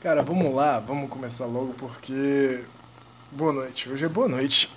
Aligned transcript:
Cara, 0.00 0.22
vamos 0.22 0.54
lá, 0.54 0.78
vamos 0.78 1.10
começar 1.10 1.46
logo 1.46 1.74
porque. 1.74 2.64
Boa 3.30 3.52
noite, 3.52 3.90
hoje 3.90 4.04
é 4.04 4.08
boa 4.08 4.28
noite. 4.28 4.72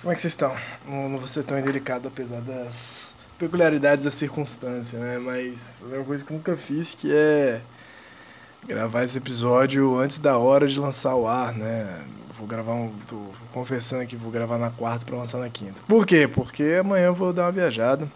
Como 0.00 0.12
é 0.12 0.14
que 0.14 0.20
vocês 0.20 0.32
estão? 0.32 0.54
Não, 0.86 1.08
não 1.08 1.18
vou 1.18 1.26
ser 1.26 1.42
tão 1.42 1.58
indelicado 1.58 2.06
apesar 2.08 2.40
das 2.40 3.16
peculiaridades 3.38 4.04
da 4.04 4.10
circunstância, 4.10 4.98
né? 4.98 5.18
Mas 5.18 5.78
é 5.90 5.96
uma 5.96 6.04
coisa 6.04 6.24
que 6.24 6.32
nunca 6.32 6.56
fiz 6.56 6.94
que 6.94 7.12
é 7.12 7.60
gravar 8.66 9.04
esse 9.04 9.18
episódio 9.18 9.96
antes 9.96 10.18
da 10.18 10.38
hora 10.38 10.66
de 10.66 10.78
lançar 10.78 11.14
o 11.14 11.26
ar, 11.26 11.52
né? 11.54 12.04
Vou 12.38 12.46
gravar 12.46 12.74
um. 12.74 12.92
tô 13.06 13.20
confessando 13.52 14.06
que 14.06 14.16
vou 14.16 14.30
gravar 14.30 14.58
na 14.58 14.70
quarta 14.70 15.04
para 15.04 15.16
lançar 15.16 15.38
na 15.38 15.48
quinta. 15.48 15.82
Por 15.88 16.06
quê? 16.06 16.28
Porque 16.28 16.78
amanhã 16.80 17.06
eu 17.06 17.14
vou 17.14 17.32
dar 17.32 17.46
uma 17.46 17.52
viajada. 17.52 18.10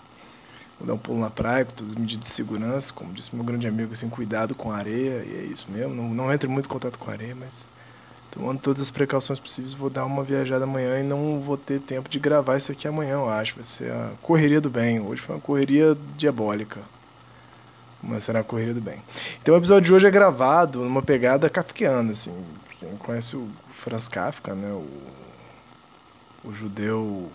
Vou 0.79 0.87
dar 0.87 0.95
um 0.95 0.99
pulo 0.99 1.21
na 1.21 1.31
praia 1.31 1.65
com 1.65 1.73
todas 1.73 1.93
as 1.93 1.99
medidas 1.99 2.29
de 2.29 2.35
segurança, 2.35 2.93
como 2.93 3.13
disse 3.13 3.35
meu 3.35 3.45
grande 3.45 3.67
amigo, 3.67 3.93
assim, 3.93 4.09
cuidado 4.09 4.55
com 4.55 4.73
a 4.73 4.77
areia, 4.77 5.25
e 5.25 5.37
é 5.37 5.43
isso 5.45 5.71
mesmo. 5.71 5.95
Não, 5.95 6.09
não 6.12 6.33
entre 6.33 6.49
muito 6.49 6.67
em 6.67 6.69
contato 6.69 6.99
com 6.99 7.11
a 7.11 7.15
areia, 7.15 7.37
mas 7.37 7.67
tomando 8.33 8.59
todas 8.61 8.81
as 8.81 8.91
precauções 8.91 9.39
possíveis, 9.39 9.75
vou 9.75 9.91
dar 9.91 10.05
uma 10.05 10.25
viajada 10.25 10.65
amanhã 10.65 10.99
e 10.99 11.03
não 11.03 11.41
vou 11.41 11.56
ter 11.56 11.81
tempo 11.81 12.09
de 12.09 12.19
gravar 12.19 12.56
isso 12.56 12.73
aqui 12.73 12.89
amanhã, 12.89 13.12
eu 13.12 13.29
acho. 13.29 13.56
Vai 13.56 13.65
ser 13.65 13.93
a 13.93 14.12
correria 14.23 14.61
do 14.61 14.71
bem. 14.71 15.01
Hoje 15.01 15.21
foi 15.21 15.37
uma 15.37 15.41
correria 15.41 15.97
diabólica. 16.17 16.81
Mas 18.03 18.25
será 18.25 18.41
a 18.41 18.45
correria 18.45 18.75
do 18.75 18.81
bem. 18.81 19.00
Então 19.41 19.55
o 19.55 19.58
episódio 19.58 19.86
de 19.86 19.95
hoje 19.95 20.06
é 20.06 20.11
gravado 20.11 20.81
numa 20.81 21.03
pegada 21.03 21.48
kafkiana, 21.48 22.12
assim. 22.12 22.34
Quem 22.81 22.97
conhece 22.97 23.36
o 23.36 23.48
Franz 23.70 24.09
Kafka, 24.09 24.55
né? 24.55 24.72
O, 24.72 24.89
o 26.44 26.53
judeu 26.53 27.31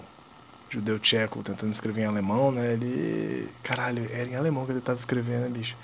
judeu 0.69 0.99
tcheco 0.99 1.41
tentando 1.41 1.71
escrever 1.71 2.01
em 2.01 2.05
alemão, 2.05 2.51
né? 2.51 2.73
Ele. 2.73 3.47
Caralho, 3.63 4.05
era 4.11 4.29
em 4.29 4.35
alemão 4.35 4.65
que 4.65 4.71
ele 4.71 4.79
estava 4.79 4.97
escrevendo, 4.97 5.43
né, 5.43 5.49
bicho? 5.49 5.77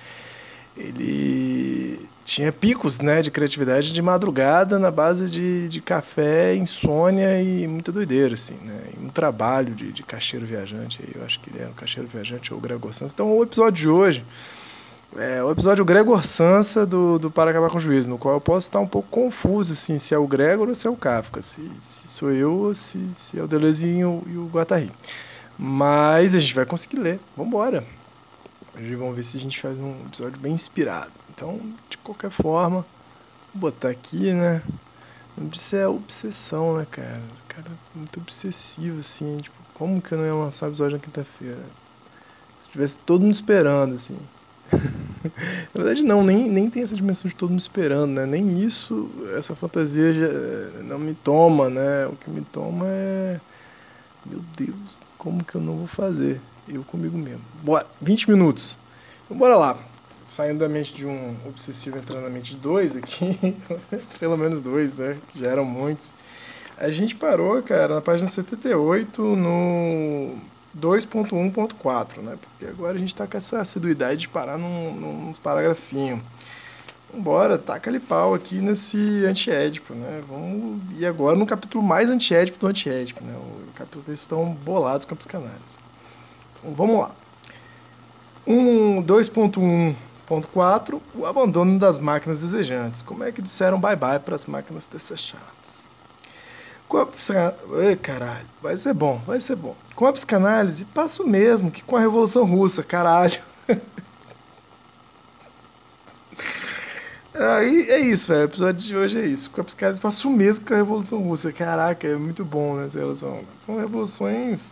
Ele 0.76 2.10
tinha 2.26 2.52
picos, 2.52 3.00
né, 3.00 3.22
de 3.22 3.30
criatividade 3.30 3.94
de 3.94 4.02
madrugada 4.02 4.80
na 4.80 4.90
base 4.90 5.30
de, 5.30 5.70
de 5.70 5.80
café, 5.80 6.56
insônia 6.56 7.40
e 7.42 7.68
muita 7.68 7.92
doideira, 7.92 8.34
assim, 8.34 8.56
né? 8.56 8.82
E 8.98 9.06
um 9.06 9.10
trabalho 9.10 9.76
de, 9.76 9.92
de 9.92 10.02
caixeiro 10.02 10.46
viajante, 10.46 11.00
eu 11.14 11.24
acho 11.24 11.40
que 11.40 11.52
ele 11.52 11.60
era 11.60 11.70
um 11.70 11.74
caixeiro 11.74 12.10
viajante 12.10 12.52
ou 12.54 12.60
Gregor 12.60 12.92
Sansa. 12.92 13.14
Então, 13.14 13.38
o 13.38 13.44
episódio 13.44 13.82
de 13.82 13.90
hoje 13.90 14.26
é 15.18 15.44
o 15.44 15.52
episódio 15.52 15.86
Gregor 15.86 16.26
Sansa 16.26 16.86
do, 16.86 17.20
do 17.20 17.30
Para 17.30 17.52
Acabar 17.52 17.70
com 17.70 17.78
o 17.78 17.80
Juízo, 17.80 18.10
no 18.10 18.18
qual 18.18 18.36
eu 18.36 18.42
posso 18.42 18.68
estar 18.68 18.80
um 18.80 18.88
pouco 18.88 19.10
confuso, 19.10 19.74
assim, 19.74 19.98
se 19.98 20.14
é 20.14 20.18
o 20.18 20.28
Gregor 20.28 20.68
ou 20.68 20.76
se 20.76 20.88
é 20.88 20.90
o 20.90 20.96
Kafka, 20.96 21.42
se, 21.42 21.70
se 21.80 22.08
sou 22.08 22.32
eu 22.32 22.54
ou 22.54 22.74
se, 22.74 23.10
se 23.14 23.40
é 23.40 23.44
o 23.44 23.48
Deleuze 23.48 23.88
e 23.88 24.04
o, 24.04 24.50
Guattari. 24.52 24.92
Mas 25.58 26.36
a 26.36 26.40
gente 26.40 26.56
vai 26.56 26.66
conseguir 26.66 26.98
ler. 26.98 27.20
Vambora! 27.38 27.86
Hoje 28.76 28.96
vamos 28.96 29.16
ver 29.16 29.24
se 29.24 29.38
a 29.38 29.40
gente 29.40 29.60
faz 29.60 29.78
um 29.78 29.94
episódio 30.08 30.40
bem 30.40 30.54
inspirado. 30.54 31.12
Então, 31.30 31.60
de 31.90 31.98
qualquer 32.00 32.32
forma, 32.32 32.86
vou 33.54 33.72
botar 33.72 33.90
aqui, 33.90 34.34
né? 34.34 34.64
Precisa 35.50 35.70
ser 35.70 35.88
obsessão, 35.88 36.78
né, 36.78 36.88
cara? 36.90 37.22
O 37.40 37.54
cara 37.54 37.68
é 37.68 37.98
muito 37.98 38.20
obsessivo, 38.20 39.00
assim. 39.00 39.38
Tipo, 39.38 39.56
como 39.74 40.02
que 40.02 40.12
eu 40.12 40.18
não 40.18 40.26
ia 40.26 40.34
lançar 40.34 40.68
episódio 40.68 40.98
na 40.98 41.04
quinta-feira? 41.04 41.64
Se 42.58 42.70
tivesse 42.70 42.98
todo 42.98 43.22
mundo 43.22 43.34
esperando, 43.34 43.94
assim. 43.94 44.18
Na 45.74 45.84
verdade, 45.84 46.04
não, 46.04 46.24
nem, 46.24 46.50
nem 46.50 46.70
tem 46.70 46.84
essa 46.84 46.96
dimensão 46.96 47.30
de 47.30 47.36
todo 47.36 47.50
mundo 47.50 47.60
esperando, 47.60 48.12
né? 48.12 48.26
Nem 48.26 48.60
isso, 48.60 49.10
essa 49.38 49.56
fantasia 49.56 50.12
já 50.14 50.84
não 50.84 51.00
me 51.00 51.14
toma, 51.14 51.70
né? 51.70 52.08
O 52.08 52.16
que 52.16 52.30
me 52.30 52.42
toma 52.42 52.86
é. 52.88 53.40
Meu 54.26 54.42
Deus, 54.58 55.02
como 55.18 55.44
que 55.44 55.56
eu 55.56 55.62
não 55.62 55.78
vou 55.78 55.88
fazer? 55.88 56.42
Eu 56.68 56.84
comigo 56.84 57.18
mesmo. 57.18 57.42
Bora, 57.62 57.86
20 58.02 58.30
minutos. 58.30 58.80
Então, 59.26 59.38
bora 59.38 59.56
lá. 59.56 59.78
Saindo 60.24 60.60
da 60.60 60.70
mente 60.70 60.94
de 60.94 61.06
um 61.06 61.36
obsessivo, 61.46 61.98
entrando 61.98 62.24
na 62.24 62.30
mente 62.30 62.52
de 62.52 62.58
dois 62.58 62.96
aqui. 62.96 63.58
Pelo 64.20 64.38
menos 64.38 64.62
dois, 64.62 64.94
né? 64.94 65.18
Já 65.36 65.52
eram 65.52 65.66
muitos. 65.66 66.14
A 66.78 66.90
gente 66.90 67.16
parou, 67.16 67.62
cara, 67.62 67.96
na 67.96 68.02
página 68.02 68.30
78, 68.30 69.22
no 69.22 70.38
2.1.4, 70.78 72.22
né? 72.22 72.38
Porque 72.42 72.66
agora 72.66 72.96
a 72.96 73.00
gente 73.00 73.16
tá 73.16 73.28
com 73.28 73.38
essa 73.38 73.60
assiduidade 73.62 74.22
de 74.22 74.30
parar 74.30 74.58
num, 74.58 74.94
num, 74.94 75.28
nos 75.28 75.40
paragrafinhos. 75.40 76.22
Vambora, 77.14 77.60
taca 77.60 77.92
ali 77.92 78.00
pau 78.00 78.34
aqui 78.34 78.56
nesse 78.56 78.98
antiédipo, 79.26 79.94
né? 79.94 80.24
Vamos 80.28 80.82
ir 80.98 81.06
agora 81.06 81.38
no 81.38 81.46
capítulo 81.46 81.84
mais 81.84 82.10
antiédipo 82.10 82.58
do 82.58 82.68
antiédipo, 82.68 83.24
né? 83.24 83.36
O 83.36 83.72
capítulo 83.76 84.04
que 84.04 84.10
eles 84.10 84.20
estão 84.20 84.52
bolados 84.56 85.06
com 85.06 85.14
a 85.14 85.18
psicanálise. 85.18 85.78
Então, 86.60 86.74
vamos 86.74 86.98
lá. 86.98 87.12
Um 88.48 89.04
2.1.4, 89.04 91.00
o 91.14 91.26
abandono 91.28 91.78
das 91.78 92.00
máquinas 92.00 92.42
desejantes. 92.42 93.04
Como 93.04 93.24
é 93.24 93.32
que 93.32 93.44
disseram 93.44 93.80
bye-bye 93.80 94.20
para 94.20 94.34
as 94.34 94.48
máquinas 94.48 94.88
desejantes? 94.88 95.93
Com 96.94 97.00
a 97.00 97.08
psicanálise... 97.08 97.96
caralho, 98.04 98.46
vai 98.62 98.78
ser 98.78 98.94
bom, 98.94 99.20
vai 99.26 99.40
ser 99.40 99.56
bom. 99.56 99.76
Com 99.96 100.06
a 100.06 100.14
psicanálise, 100.14 100.86
passa 100.86 101.24
o 101.24 101.28
mesmo 101.28 101.72
que 101.72 101.84
com 101.84 101.98
a 101.98 102.00
Revolução 102.00 102.46
Russa, 102.46 102.84
caralho. 102.84 103.42
Aí 107.34 107.90
é 107.90 108.00
isso, 108.00 108.28
velho. 108.28 108.42
O 108.42 108.44
episódio 108.44 108.86
de 108.86 108.96
hoje 108.96 109.20
é 109.20 109.26
isso. 109.26 109.50
Com 109.50 109.62
a 109.62 109.64
psicanálise 109.64 110.00
passa 110.00 110.28
o 110.28 110.32
mesmo 110.32 110.66
que 110.66 110.72
a 110.72 110.78
Revolução 110.78 111.20
Russa. 111.24 111.52
Caraca, 111.52 112.08
é 112.08 112.16
muito 112.16 112.46
bom 112.46 112.76
né, 112.76 112.88
relação. 112.94 113.40
São 113.58 113.80
revoluções 113.80 114.72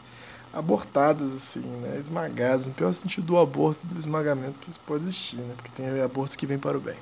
abortadas, 0.54 1.34
assim, 1.34 1.62
né? 1.62 1.98
Esmagadas, 1.98 2.68
no 2.68 2.74
pior 2.74 2.94
sentido 2.94 3.26
do 3.26 3.40
aborto, 3.40 3.82
do 3.84 3.98
esmagamento 3.98 4.60
que 4.60 4.70
isso 4.70 4.80
pode 4.86 5.06
existir, 5.06 5.38
né? 5.38 5.56
Porque 5.58 5.72
tem 5.72 6.00
abortos 6.00 6.36
que 6.36 6.46
vêm 6.46 6.60
para 6.60 6.78
o 6.78 6.80
bem. 6.80 6.98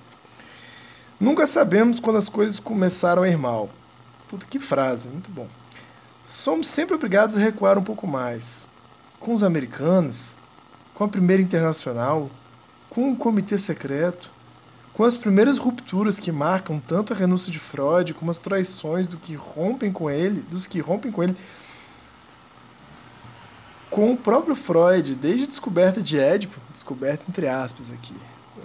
Nunca 1.19 1.45
sabemos 1.45 1.99
quando 1.99 2.15
as 2.15 2.29
coisas 2.29 2.57
começaram 2.57 3.23
a 3.23 3.27
ir 3.27 3.37
mal. 3.37 3.69
Puta 4.29 4.45
que 4.45 4.59
frase, 4.59 5.09
muito 5.09 5.29
bom. 5.31 5.47
Somos 6.23 6.67
sempre 6.67 6.93
obrigados 6.93 7.35
a 7.35 7.39
recuar 7.39 7.79
um 7.79 7.83
pouco 7.83 8.05
mais. 8.05 8.69
Com 9.19 9.33
os 9.33 9.41
americanos, 9.41 10.37
com 10.93 11.03
a 11.03 11.07
primeira 11.07 11.41
internacional, 11.41 12.29
com 12.91 13.11
o 13.11 13.15
comitê 13.15 13.57
secreto, 13.57 14.31
com 14.93 15.03
as 15.03 15.17
primeiras 15.17 15.57
rupturas 15.57 16.19
que 16.19 16.31
marcam 16.31 16.79
tanto 16.79 17.11
a 17.11 17.15
renúncia 17.15 17.51
de 17.51 17.57
Freud 17.57 18.13
como 18.13 18.29
as 18.29 18.37
traições 18.37 19.07
do 19.07 19.17
que 19.17 19.33
rompem 19.33 19.91
com 19.91 20.11
ele, 20.11 20.41
dos 20.41 20.67
que 20.67 20.79
rompem 20.79 21.11
com 21.11 21.23
ele, 21.23 21.35
com 23.89 24.13
o 24.13 24.17
próprio 24.17 24.55
Freud, 24.55 25.15
desde 25.15 25.45
a 25.45 25.47
descoberta 25.47 26.03
de 26.03 26.19
Édipo, 26.19 26.61
descoberta 26.71 27.23
entre 27.27 27.47
aspas 27.47 27.89
aqui. 27.89 28.13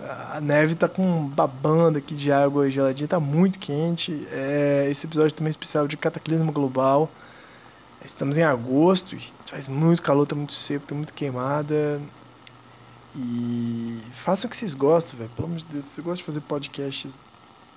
A 0.06 0.40
neve 0.40 0.74
tá 0.74 0.86
com 0.86 1.26
babando 1.28 1.96
aqui 1.96 2.14
de 2.14 2.30
água 2.30 2.68
geladinha, 2.68 3.08
tá 3.08 3.18
muito 3.18 3.58
quente. 3.58 4.26
É, 4.30 4.86
esse 4.90 5.06
episódio 5.06 5.34
também 5.34 5.48
é 5.48 5.50
especial 5.50 5.88
de 5.88 5.96
cataclismo 5.96 6.52
global. 6.52 7.10
Estamos 8.04 8.36
em 8.36 8.42
agosto, 8.42 9.16
faz 9.48 9.66
muito 9.66 10.02
calor, 10.02 10.26
tá 10.26 10.34
muito 10.36 10.52
seco, 10.52 10.84
tá 10.86 10.94
muito 10.94 11.14
queimada. 11.14 12.02
E 13.16 13.98
façam 14.12 14.46
o 14.46 14.50
que 14.50 14.56
vocês 14.56 14.74
gostam, 14.74 15.18
velho. 15.18 15.30
Pelo 15.30 15.48
amor 15.48 15.58
de 15.58 15.64
Deus, 15.64 15.86
se 15.86 15.92
você 15.92 16.02
gosta 16.02 16.16
de 16.16 16.24
fazer 16.24 16.40
podcasts 16.42 17.18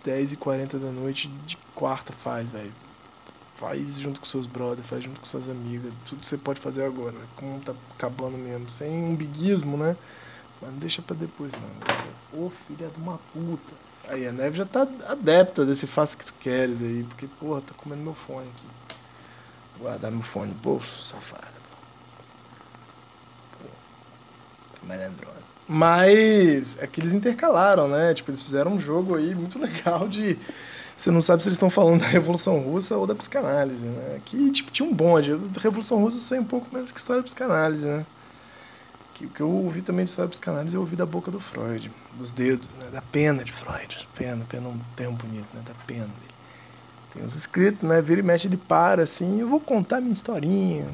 10h40 0.05 0.79
da 0.79 0.91
noite, 0.91 1.29
de 1.45 1.55
quarta 1.73 2.11
faz, 2.11 2.51
velho. 2.51 2.73
Faz 3.55 3.97
junto 3.97 4.19
com 4.19 4.25
seus 4.25 4.45
brothers, 4.45 4.87
faz 4.87 5.03
junto 5.03 5.21
com 5.21 5.25
suas 5.25 5.47
amigas. 5.47 5.93
Tudo 6.05 6.19
que 6.19 6.27
você 6.27 6.37
pode 6.37 6.59
fazer 6.59 6.83
agora, 6.83 7.13
véio. 7.13 7.27
como 7.37 7.59
tá 7.61 7.73
acabando 7.95 8.37
mesmo. 8.37 8.69
Sem 8.69 8.91
um 8.91 9.15
biguismo, 9.15 9.77
né? 9.77 9.95
Mas 10.61 10.71
não 10.71 10.79
deixa 10.79 11.01
pra 11.01 11.15
depois, 11.15 11.53
não. 11.53 12.39
Ô, 12.45 12.51
filha 12.67 12.87
de 12.87 12.97
uma 12.97 13.19
puta. 13.33 13.73
Aí, 14.07 14.25
a 14.25 14.31
Neve 14.31 14.57
já 14.57 14.65
tá 14.65 14.87
adepta 15.07 15.65
desse 15.65 15.85
faça 15.85 16.15
o 16.15 16.19
que 16.19 16.25
tu 16.25 16.33
queres 16.39 16.81
aí. 16.81 17.03
Porque, 17.03 17.27
porra, 17.27 17.61
tá 17.61 17.73
comendo 17.77 18.01
meu 18.01 18.13
fone 18.13 18.47
aqui. 18.55 18.67
Guardar 19.79 20.11
meu 20.11 20.21
fone 20.21 20.47
no 20.47 20.55
bolso, 20.55 21.03
safada. 21.05 21.57
Malandrona. 24.87 25.35
Mas 25.67 26.77
é 26.79 26.87
que 26.87 27.01
eles 27.01 27.13
intercalaram, 27.13 27.89
né? 27.89 28.13
Tipo, 28.13 28.31
eles 28.31 28.41
fizeram 28.41 28.71
um 28.73 28.79
jogo 28.79 29.15
aí 29.15 29.35
muito 29.35 29.59
legal 29.59 30.07
de. 30.07 30.39
Você 30.95 31.11
não 31.11 31.21
sabe 31.21 31.43
se 31.43 31.49
eles 31.49 31.57
estão 31.57 31.69
falando 31.69 31.99
da 31.99 32.07
Revolução 32.07 32.59
Russa 32.59 32.97
ou 32.97 33.05
da 33.05 33.13
psicanálise, 33.13 33.85
né? 33.85 34.19
Que, 34.25 34.49
tipo, 34.49 34.71
tinha 34.71 34.87
um 34.87 34.93
bonde. 34.93 35.37
Revolução 35.59 36.01
Russa 36.01 36.17
eu 36.17 36.21
sei 36.21 36.39
um 36.39 36.45
pouco 36.45 36.73
menos 36.73 36.91
que 36.91 36.99
história 36.99 37.21
da 37.21 37.25
psicanálise, 37.25 37.85
né? 37.85 38.05
Que 39.17 39.25
o 39.25 39.29
que 39.29 39.41
eu 39.41 39.49
ouvi 39.49 39.81
também 39.81 40.05
de 40.05 40.11
história 40.11 40.29
psicanálise, 40.29 40.75
eu 40.75 40.81
ouvi 40.81 40.95
da 40.95 41.05
boca 41.05 41.31
do 41.31 41.39
Freud, 41.39 41.91
dos 42.15 42.31
dedos, 42.31 42.69
né? 42.79 42.89
da 42.91 43.01
pena 43.01 43.43
de 43.43 43.51
Freud. 43.51 44.07
Pena, 44.13 44.45
pena 44.47 44.67
é 44.67 44.69
um 44.69 44.79
termo 44.95 45.17
bonito, 45.17 45.47
né? 45.55 45.63
Da 45.65 45.73
pena 45.85 46.05
dele. 46.05 46.37
Tem 47.11 47.25
uns 47.25 47.35
escritos, 47.35 47.81
né? 47.81 47.99
Vira 47.99 48.19
e 48.19 48.23
mexe, 48.23 48.47
ele 48.47 48.57
para 48.57 49.01
assim, 49.01 49.39
eu 49.39 49.49
vou 49.49 49.59
contar 49.59 50.01
minha 50.01 50.13
historinha, 50.13 50.85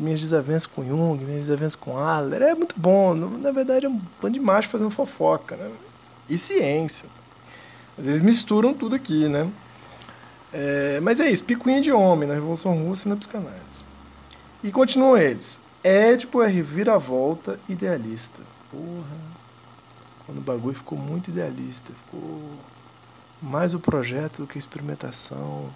minhas 0.00 0.20
desavenças 0.20 0.66
com 0.66 0.84
Jung, 0.84 1.24
minhas 1.24 1.44
desavenças 1.44 1.76
com 1.76 1.96
Adler. 1.96 2.42
É 2.42 2.54
muito 2.56 2.74
bom. 2.76 3.14
Na 3.14 3.52
verdade, 3.52 3.86
é 3.86 3.88
um 3.88 4.00
bando 4.20 4.34
de 4.34 4.40
macho 4.40 4.68
fazendo 4.68 4.90
fofoca, 4.90 5.54
né? 5.54 5.70
E 6.28 6.36
ciência. 6.36 7.08
Às 7.96 8.04
vezes 8.04 8.20
misturam 8.20 8.74
tudo 8.74 8.96
aqui, 8.96 9.28
né? 9.28 9.48
É, 10.52 10.98
mas 11.00 11.20
é 11.20 11.30
isso, 11.30 11.44
picuinha 11.44 11.80
de 11.80 11.92
homem 11.92 12.28
na 12.28 12.34
Revolução 12.34 12.76
Russa 12.82 13.06
e 13.06 13.10
na 13.10 13.16
psicanálise. 13.16 13.84
E 14.64 14.72
continuam 14.72 15.16
eles. 15.16 15.60
Édipo 15.82 16.42
é 16.42 16.48
reviravolta 16.48 17.58
idealista. 17.68 18.42
Porra. 18.70 19.30
Quando 20.26 20.38
o 20.38 20.42
bagulho 20.42 20.76
ficou 20.76 20.98
muito 20.98 21.30
idealista, 21.30 21.92
ficou 22.04 22.52
mais 23.42 23.74
o 23.74 23.80
projeto 23.80 24.42
do 24.42 24.46
que 24.46 24.58
a 24.58 24.60
experimentação, 24.60 25.70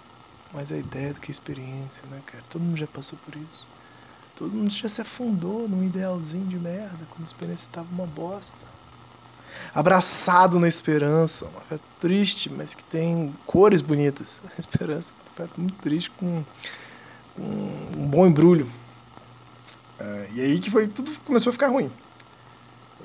mais 0.53 0.71
a 0.71 0.77
ideia 0.77 1.13
do 1.13 1.19
que 1.19 1.29
a 1.29 1.33
experiência, 1.33 2.03
né, 2.09 2.21
cara? 2.25 2.43
Todo 2.49 2.61
mundo 2.61 2.77
já 2.77 2.87
passou 2.87 3.17
por 3.25 3.35
isso. 3.35 3.67
Todo 4.35 4.53
mundo 4.53 4.71
já 4.71 4.87
se 4.87 5.01
afundou 5.01 5.67
num 5.67 5.83
idealzinho 5.83 6.45
de 6.45 6.57
merda 6.57 6.99
quando 7.09 7.23
a 7.23 7.25
experiência 7.25 7.67
estava 7.67 7.87
uma 7.91 8.05
bosta. 8.05 8.75
Abraçado 9.73 10.59
na 10.59 10.67
esperança, 10.67 11.45
uma 11.45 11.61
fé 11.61 11.79
triste, 11.99 12.49
mas 12.49 12.75
que 12.75 12.83
tem 12.83 13.33
cores 13.45 13.81
bonitas. 13.81 14.41
A 14.55 14.59
esperança 14.59 15.13
é 15.37 15.41
uma 15.41 15.49
muito 15.57 15.75
triste 15.75 16.11
com, 16.11 16.43
com 17.35 17.41
um 17.41 18.07
bom 18.07 18.25
embrulho. 18.25 18.69
É, 19.99 20.27
e 20.33 20.41
aí 20.41 20.59
que 20.59 20.69
foi 20.69 20.87
tudo 20.87 21.09
começou 21.21 21.51
a 21.51 21.53
ficar 21.53 21.67
ruim. 21.67 21.91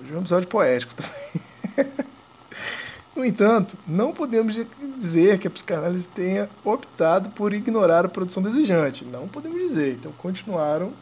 Hoje 0.01 0.13
é 0.13 0.17
um 0.17 0.21
episódio 0.21 0.49
poético 0.49 0.95
também. 0.95 1.93
no 3.15 3.25
entanto, 3.25 3.77
não 3.87 4.13
podemos 4.13 4.57
dizer 4.97 5.39
que 5.39 5.47
a 5.47 5.51
psicanálise 5.51 6.09
tenha 6.09 6.49
optado 6.65 7.31
por 7.31 7.53
ignorar 7.53 8.05
a 8.05 8.09
produção 8.09 8.43
desejante. 8.43 9.05
Não 9.05 9.29
podemos 9.29 9.59
dizer. 9.59 9.95
Então, 9.95 10.13
continuaram 10.13 10.93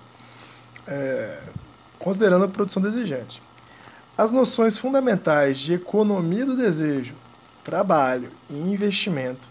é, 0.86 1.42
considerando 1.98 2.44
a 2.44 2.48
produção 2.48 2.82
desejante. 2.82 3.42
As 4.16 4.30
noções 4.30 4.76
fundamentais 4.76 5.58
de 5.58 5.74
economia 5.74 6.44
do 6.44 6.56
desejo, 6.56 7.14
trabalho 7.62 8.32
e 8.50 8.54
investimento 8.54 9.48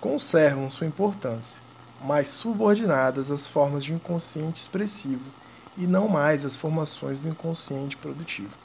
conservam 0.00 0.70
sua 0.70 0.86
importância, 0.86 1.60
mas 2.00 2.28
subordinadas 2.28 3.30
às 3.30 3.46
formas 3.46 3.82
de 3.82 3.92
inconsciente 3.92 4.60
expressivo 4.60 5.30
e 5.76 5.86
não 5.86 6.08
mais 6.08 6.44
as 6.44 6.54
formações 6.56 7.18
do 7.18 7.28
inconsciente 7.28 7.96
produtivo. 7.96 8.56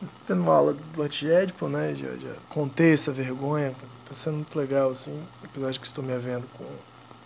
Estou 0.00 0.20
tendo 0.26 0.42
uma 0.42 0.54
aula 0.54 0.74
do 0.74 1.02
antiédipo, 1.02 1.68
né? 1.68 1.94
Já, 1.94 2.14
já 2.16 2.34
contei 2.48 2.94
essa 2.94 3.10
vergonha, 3.12 3.74
está 3.82 4.14
sendo 4.14 4.36
muito 4.36 4.56
legal, 4.56 4.90
assim, 4.90 5.26
apesar 5.42 5.70
de 5.72 5.80
que 5.80 5.86
estou 5.86 6.04
me 6.04 6.16
vendo 6.18 6.46
com 6.56 6.64
o 6.64 6.78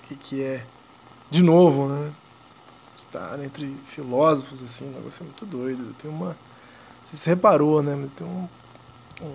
que, 0.04 0.16
que 0.16 0.42
é, 0.42 0.64
de 1.30 1.42
novo, 1.42 1.86
né? 1.86 2.12
Estar 2.96 3.38
entre 3.44 3.76
filósofos, 3.86 4.62
assim, 4.62 4.88
o 4.88 4.92
negócio 4.92 5.22
é 5.22 5.24
muito 5.24 5.44
doido. 5.44 5.94
Tem 6.00 6.10
uma. 6.10 6.36
Você 7.04 7.16
se 7.16 7.28
reparou, 7.28 7.82
né? 7.82 7.94
Mas 7.94 8.10
tem 8.10 8.26
um, 8.26 8.48
um 9.20 9.34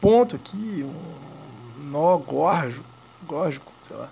ponto 0.00 0.36
aqui, 0.36 0.84
um 0.84 1.88
nó 1.88 2.18
gorjo, 2.18 2.82
górgico, 3.26 3.72
sei 3.80 3.96
lá, 3.96 4.10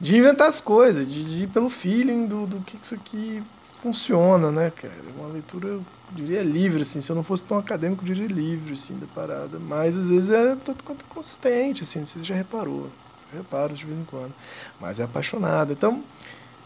de 0.00 0.16
inventar 0.16 0.48
as 0.48 0.60
coisas, 0.60 1.06
de, 1.06 1.24
de 1.24 1.44
ir 1.44 1.46
pelo 1.48 1.68
feeling 1.68 2.26
do, 2.26 2.46
do 2.46 2.60
que 2.60 2.78
isso 2.80 2.94
aqui 2.94 3.42
funciona, 3.80 4.50
né, 4.50 4.70
cara? 4.70 4.94
Uma 5.16 5.28
leitura, 5.28 5.68
eu 5.68 5.84
diria, 6.12 6.42
livre, 6.42 6.82
assim. 6.82 7.00
Se 7.00 7.10
eu 7.10 7.16
não 7.16 7.22
fosse 7.22 7.44
tão 7.44 7.58
acadêmico, 7.58 8.02
eu 8.02 8.06
diria 8.06 8.26
livre, 8.26 8.74
assim, 8.74 8.98
da 8.98 9.06
parada. 9.06 9.58
Mas, 9.58 9.96
às 9.96 10.08
vezes, 10.08 10.30
é 10.30 10.56
tanto 10.56 10.84
quanto 10.84 11.04
consistente, 11.06 11.82
assim. 11.82 12.04
Você 12.04 12.20
já 12.22 12.34
reparou. 12.34 12.90
Eu 13.32 13.38
reparo 13.38 13.74
de 13.74 13.84
vez 13.84 13.98
em 13.98 14.04
quando. 14.04 14.32
Mas 14.80 14.98
é 14.98 15.04
apaixonada. 15.04 15.72
Então, 15.72 16.02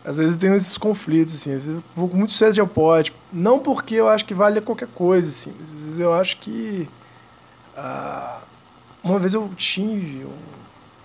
às 0.05 0.17
vezes 0.17 0.37
tem 0.37 0.55
esses 0.55 0.79
conflitos, 0.79 1.35
assim. 1.35 1.55
Às 1.55 1.65
vezes 1.65 1.79
eu 1.79 1.85
vou 1.95 2.09
muito 2.09 2.33
cedo 2.33 2.53
de 2.53 2.65
pote. 2.67 3.13
Não 3.33 3.59
porque 3.59 3.97
eu 3.97 4.09
acho 4.09 4.25
que 4.25 4.35
vale 4.35 4.61
qualquer 4.61 4.89
coisa, 4.89 5.29
assim. 5.29 5.55
Mas, 5.59 5.73
às 5.73 5.85
vezes, 5.85 5.99
eu 5.99 6.13
acho 6.13 6.39
que... 6.39 6.89
Ah, 7.77 8.41
uma 9.03 9.19
vez 9.19 9.35
eu 9.35 9.51
tive 9.55 10.25
um, 10.25 10.39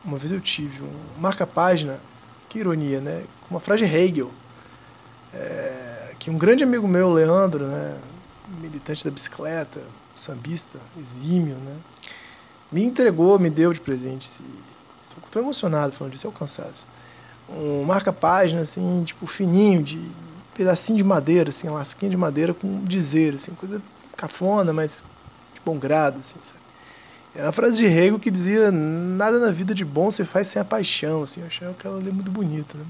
uma 0.05 0.17
vez 0.17 0.31
eu 0.31 0.39
tive 0.39 0.83
um 0.83 1.19
marca-página, 1.19 1.99
que 2.49 2.59
ironia, 2.59 2.99
né? 2.99 3.23
Uma 3.49 3.59
frase 3.59 3.85
de 3.85 3.95
Hegel. 3.95 4.31
É, 5.33 6.15
que 6.19 6.29
um 6.29 6.37
grande 6.37 6.63
amigo 6.63 6.87
meu, 6.87 7.11
Leandro, 7.11 7.67
né, 7.67 7.97
militante 8.59 9.05
da 9.05 9.11
bicicleta, 9.11 9.79
sambista, 10.15 10.79
exímio, 10.97 11.55
né, 11.55 11.75
me 12.71 12.83
entregou, 12.83 13.39
me 13.39 13.49
deu 13.49 13.71
de 13.71 13.79
presente. 13.79 14.27
Estou 15.25 15.41
emocionado 15.41 15.93
falando 15.93 16.13
disso, 16.13 16.27
é 16.27 16.29
o 16.29 16.33
cansaço. 16.33 16.85
Um 17.47 17.83
marca-página, 17.83 18.61
assim, 18.61 19.03
tipo, 19.03 19.25
fininho, 19.25 19.83
de 19.83 20.11
pedacinho 20.55 20.97
de 20.97 21.03
madeira, 21.03 21.49
assim, 21.49 21.69
lasquinha 21.69 22.09
de 22.09 22.17
madeira 22.17 22.53
com 22.53 22.83
dizer, 22.83 23.35
assim, 23.35 23.53
coisa 23.53 23.81
cafona, 24.17 24.73
mas 24.73 25.05
de 25.53 25.61
bom 25.63 25.77
grado, 25.77 26.19
assim, 26.19 26.37
sabe? 26.41 26.58
Era 27.33 27.45
uma 27.45 27.51
frase 27.51 27.77
de 27.77 27.85
Hegel 27.85 28.19
que 28.19 28.31
dizia: 28.31 28.71
nada 28.71 29.39
na 29.39 29.51
vida 29.51 29.73
de 29.73 29.85
bom 29.85 30.09
você 30.09 30.25
faz 30.25 30.47
sem 30.47 30.61
a 30.61 30.65
paixão, 30.65 31.23
assim. 31.23 31.41
Eu 31.41 31.47
achei 31.47 31.67
aquela 31.67 31.97
ali 31.97 32.11
muito 32.11 32.31
bonita, 32.31 32.77
né? 32.77 32.85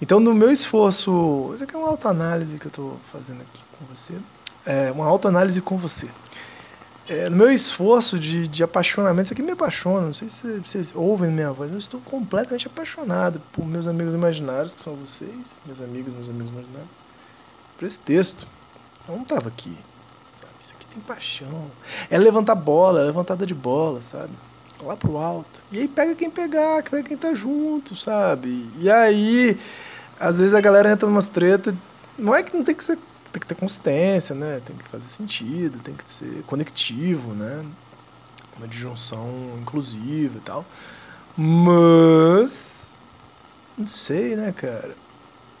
Então, 0.00 0.20
no 0.20 0.32
meu 0.32 0.50
esforço, 0.50 1.50
isso 1.54 1.64
aqui 1.64 1.74
é 1.74 1.78
uma 1.78 1.88
autoanálise 1.88 2.56
que 2.56 2.66
eu 2.66 2.68
estou 2.68 3.00
fazendo 3.10 3.40
aqui 3.42 3.62
com 3.76 3.84
você, 3.92 4.14
é 4.64 4.92
uma 4.92 5.04
autoanálise 5.06 5.60
com 5.60 5.76
você. 5.76 6.08
É, 7.08 7.28
no 7.28 7.36
meu 7.36 7.50
esforço 7.50 8.18
de, 8.18 8.46
de 8.46 8.62
apaixonamento, 8.62 9.24
isso 9.24 9.32
aqui 9.32 9.42
me 9.42 9.52
apaixona, 9.52 10.06
não 10.06 10.12
sei 10.12 10.28
se 10.28 10.60
vocês 10.60 10.92
ouvem 10.94 11.32
minha 11.32 11.50
voz, 11.50 11.72
eu 11.72 11.78
estou 11.78 12.00
completamente 12.00 12.66
apaixonado 12.66 13.40
por 13.50 13.66
meus 13.66 13.86
amigos 13.86 14.14
imaginários, 14.14 14.74
que 14.74 14.80
são 14.80 14.94
vocês, 14.94 15.58
meus 15.64 15.80
amigos, 15.80 16.12
meus 16.12 16.28
amigos 16.28 16.50
imaginários, 16.50 16.90
por 17.76 17.86
esse 17.86 17.98
texto. 17.98 18.46
Eu 19.08 19.16
não 19.16 19.22
estava 19.22 19.48
aqui? 19.48 19.74
Isso 20.58 20.74
aqui 20.74 20.86
tem 20.86 21.00
paixão. 21.00 21.70
É 22.10 22.18
levantar 22.18 22.54
bola, 22.54 23.00
é 23.00 23.04
levantada 23.04 23.46
de 23.46 23.54
bola, 23.54 24.02
sabe? 24.02 24.32
Lá 24.82 24.96
pro 24.96 25.16
alto. 25.16 25.62
E 25.72 25.80
aí 25.80 25.88
pega 25.88 26.14
quem 26.14 26.30
pegar, 26.30 26.82
pega 26.82 27.02
quem 27.02 27.16
tá 27.16 27.34
junto, 27.34 27.96
sabe? 27.96 28.70
E 28.78 28.90
aí 28.90 29.58
às 30.18 30.38
vezes 30.38 30.54
a 30.54 30.60
galera 30.60 30.90
entra 30.90 31.08
numas 31.08 31.26
tretas. 31.26 31.74
Não 32.18 32.34
é 32.34 32.42
que 32.42 32.56
não 32.56 32.64
tem 32.64 32.74
que 32.74 32.84
ser. 32.84 32.98
Tem 33.32 33.40
que 33.40 33.46
ter 33.46 33.54
consistência, 33.54 34.34
né? 34.34 34.60
Tem 34.64 34.74
que 34.74 34.88
fazer 34.88 35.08
sentido, 35.08 35.78
tem 35.80 35.94
que 35.94 36.10
ser 36.10 36.42
conectivo, 36.46 37.34
né? 37.34 37.64
Uma 38.56 38.66
disjunção 38.66 39.28
inclusiva 39.60 40.38
e 40.38 40.40
tal. 40.40 40.64
Mas. 41.36 42.96
Não 43.76 43.86
sei, 43.86 44.34
né, 44.34 44.50
cara? 44.50 44.96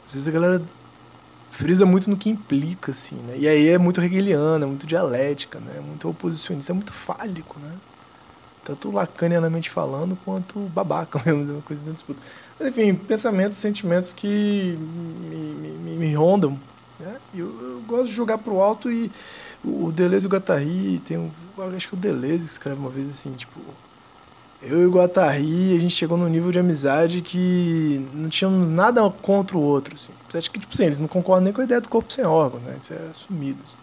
Às 0.04 0.14
vezes 0.14 0.26
a 0.26 0.30
galera 0.32 0.62
frisa 1.58 1.84
muito 1.84 2.08
no 2.08 2.16
que 2.16 2.30
implica, 2.30 2.92
assim, 2.92 3.16
né? 3.16 3.34
E 3.36 3.48
aí 3.48 3.68
é 3.68 3.78
muito 3.78 4.00
hegeliana, 4.00 4.64
é 4.64 4.68
muito 4.68 4.86
dialética, 4.86 5.58
né? 5.58 5.74
É 5.78 5.80
muito 5.80 6.08
oposicionista, 6.08 6.70
é 6.70 6.74
muito 6.74 6.92
fálico, 6.92 7.58
né? 7.58 7.72
Tanto 8.64 8.92
lacanianamente 8.92 9.68
falando, 9.68 10.16
quanto 10.24 10.60
babaca 10.60 11.20
mesmo, 11.26 11.54
uma 11.54 11.62
coisa 11.62 11.82
da 11.82 11.90
disputa. 11.90 12.20
Mas, 12.60 12.68
enfim, 12.68 12.94
pensamentos, 12.94 13.58
sentimentos 13.58 14.12
que 14.12 14.78
me, 14.78 15.72
me, 15.72 15.96
me 15.96 16.14
rondam. 16.14 16.56
Né? 17.00 17.16
Eu, 17.34 17.46
eu, 17.46 17.82
gosto 17.88 18.06
de 18.06 18.12
jogar 18.12 18.38
pro 18.38 18.60
alto 18.60 18.88
e 18.88 19.10
o 19.64 19.90
Deleuze 19.90 20.26
e 20.26 20.28
o 20.28 20.30
Guattari, 20.30 21.02
tem 21.04 21.18
um, 21.18 21.30
acho 21.76 21.88
que 21.88 21.94
é 21.96 21.98
o 21.98 22.00
Deleuze 22.00 22.46
escreve 22.46 22.78
uma 22.78 22.90
vez 22.90 23.08
assim, 23.08 23.32
tipo... 23.32 23.58
Eu 24.60 24.82
e 24.82 24.86
o 24.86 24.90
Guattari, 24.90 25.76
a 25.76 25.80
gente 25.80 25.94
chegou 25.94 26.18
num 26.18 26.28
nível 26.28 26.50
de 26.50 26.58
amizade 26.58 27.22
que 27.22 28.04
não 28.12 28.28
tínhamos 28.28 28.68
nada 28.68 29.08
contra 29.08 29.56
o 29.56 29.60
outro, 29.60 29.94
assim. 29.94 30.12
Acho 30.34 30.50
que, 30.50 30.58
tipo 30.58 30.74
assim, 30.74 30.86
eles 30.86 30.98
não 30.98 31.06
concordam 31.06 31.44
nem 31.44 31.52
com 31.52 31.60
a 31.60 31.64
ideia 31.64 31.80
do 31.80 31.88
corpo 31.88 32.12
sem 32.12 32.24
órgão, 32.24 32.58
né? 32.60 32.76
Isso 32.78 32.92
é 32.92 33.08
assumido, 33.10 33.60
assim. 33.64 33.76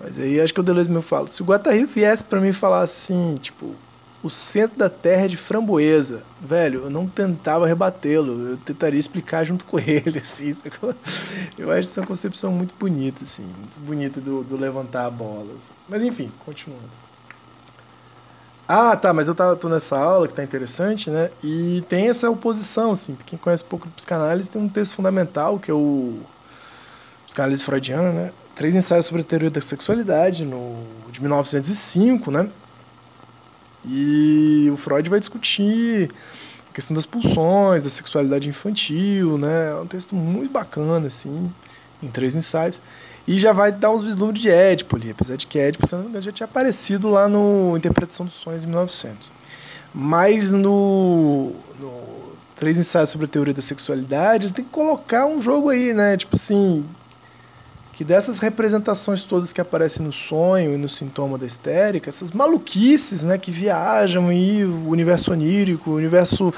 Mas 0.00 0.18
aí 0.18 0.40
acho 0.40 0.52
que 0.52 0.60
o 0.60 0.62
Deleuze 0.62 0.90
me 0.90 1.00
fala, 1.00 1.26
se 1.28 1.40
o 1.40 1.44
Guattari 1.44 1.86
viesse 1.86 2.24
para 2.24 2.40
mim 2.40 2.52
falasse 2.52 3.12
assim, 3.12 3.36
tipo, 3.36 3.74
o 4.22 4.28
centro 4.28 4.76
da 4.76 4.90
Terra 4.90 5.24
é 5.24 5.28
de 5.28 5.36
framboesa. 5.36 6.22
Velho, 6.40 6.82
eu 6.84 6.90
não 6.90 7.06
tentava 7.06 7.66
rebatê-lo, 7.66 8.50
eu 8.50 8.56
tentaria 8.56 8.98
explicar 8.98 9.44
junto 9.44 9.64
com 9.64 9.78
ele, 9.80 10.18
assim. 10.18 10.52
Sacou? 10.52 10.94
Eu 11.56 11.70
acho 11.70 11.82
isso 11.82 12.00
uma 12.00 12.06
concepção 12.06 12.50
muito 12.50 12.74
bonita, 12.78 13.22
assim, 13.22 13.44
muito 13.44 13.78
bonita 13.78 14.20
do, 14.20 14.42
do 14.42 14.56
levantar 14.56 15.06
a 15.06 15.10
bola. 15.10 15.54
Assim. 15.56 15.72
Mas 15.88 16.02
enfim, 16.02 16.32
continuando. 16.44 17.05
Ah, 18.68 18.96
tá, 18.96 19.12
mas 19.12 19.28
eu 19.28 19.34
tá, 19.34 19.54
tô 19.54 19.68
nessa 19.68 19.96
aula 19.96 20.26
que 20.26 20.34
tá 20.34 20.42
interessante, 20.42 21.08
né? 21.08 21.30
E 21.42 21.84
tem 21.88 22.08
essa 22.08 22.28
oposição, 22.28 22.90
assim, 22.90 23.16
quem 23.24 23.38
conhece 23.38 23.64
pouco 23.64 23.86
de 23.86 23.94
psicanálise, 23.94 24.50
tem 24.50 24.60
um 24.60 24.68
texto 24.68 24.96
fundamental 24.96 25.58
que 25.58 25.70
é 25.70 25.74
o 25.74 26.18
psicanálise 27.26 27.62
freudiana, 27.62 28.12
né? 28.12 28.32
Três 28.56 28.74
ensaios 28.74 29.06
sobre 29.06 29.22
a 29.22 29.24
teoria 29.24 29.50
da 29.50 29.60
sexualidade, 29.60 30.44
no, 30.44 30.82
de 31.12 31.20
1905, 31.20 32.30
né? 32.32 32.50
E 33.84 34.68
o 34.72 34.76
Freud 34.76 35.08
vai 35.08 35.20
discutir 35.20 36.10
a 36.68 36.74
questão 36.74 36.94
das 36.94 37.06
pulsões, 37.06 37.84
da 37.84 37.90
sexualidade 37.90 38.48
infantil, 38.48 39.38
né? 39.38 39.70
É 39.70 39.74
um 39.76 39.86
texto 39.86 40.16
muito 40.16 40.50
bacana, 40.50 41.06
assim, 41.06 41.52
em 42.02 42.08
três 42.08 42.34
ensaios. 42.34 42.82
E 43.26 43.38
já 43.38 43.52
vai 43.52 43.72
dar 43.72 43.90
uns 43.90 44.04
vislumbres 44.04 44.40
de 44.40 44.48
Édipo 44.48 44.96
ali, 44.96 45.10
apesar 45.10 45.36
de 45.36 45.46
que 45.46 45.58
Édipo, 45.58 45.86
se 45.86 45.94
não 45.94 46.02
me 46.02 46.08
engano, 46.08 46.22
já 46.22 46.32
tinha 46.32 46.44
aparecido 46.44 47.08
lá 47.08 47.28
no 47.28 47.76
Interpretação 47.76 48.24
dos 48.24 48.34
Sonhos 48.34 48.62
em 48.62 48.68
1900. 48.68 49.32
Mas 49.92 50.52
no, 50.52 51.52
no 51.80 52.02
Três 52.54 52.78
Ensaios 52.78 53.08
sobre 53.08 53.26
a 53.26 53.28
Teoria 53.28 53.52
da 53.52 53.62
Sexualidade, 53.62 54.52
tem 54.52 54.64
que 54.64 54.70
colocar 54.70 55.26
um 55.26 55.42
jogo 55.42 55.70
aí, 55.70 55.92
né? 55.92 56.16
Tipo 56.16 56.36
assim, 56.36 56.84
que 57.96 58.04
dessas 58.04 58.38
representações 58.38 59.24
todas 59.24 59.54
que 59.54 59.60
aparecem 59.60 60.04
no 60.04 60.12
sonho 60.12 60.74
e 60.74 60.76
no 60.76 60.86
sintoma 60.86 61.38
da 61.38 61.46
histérica, 61.46 62.10
essas 62.10 62.30
maluquices 62.30 63.24
né, 63.24 63.38
que 63.38 63.50
viajam 63.50 64.28
aí, 64.28 64.62
o 64.64 64.88
universo 64.88 65.32
onírico, 65.32 65.90
o 65.92 65.94
universo 65.94 66.52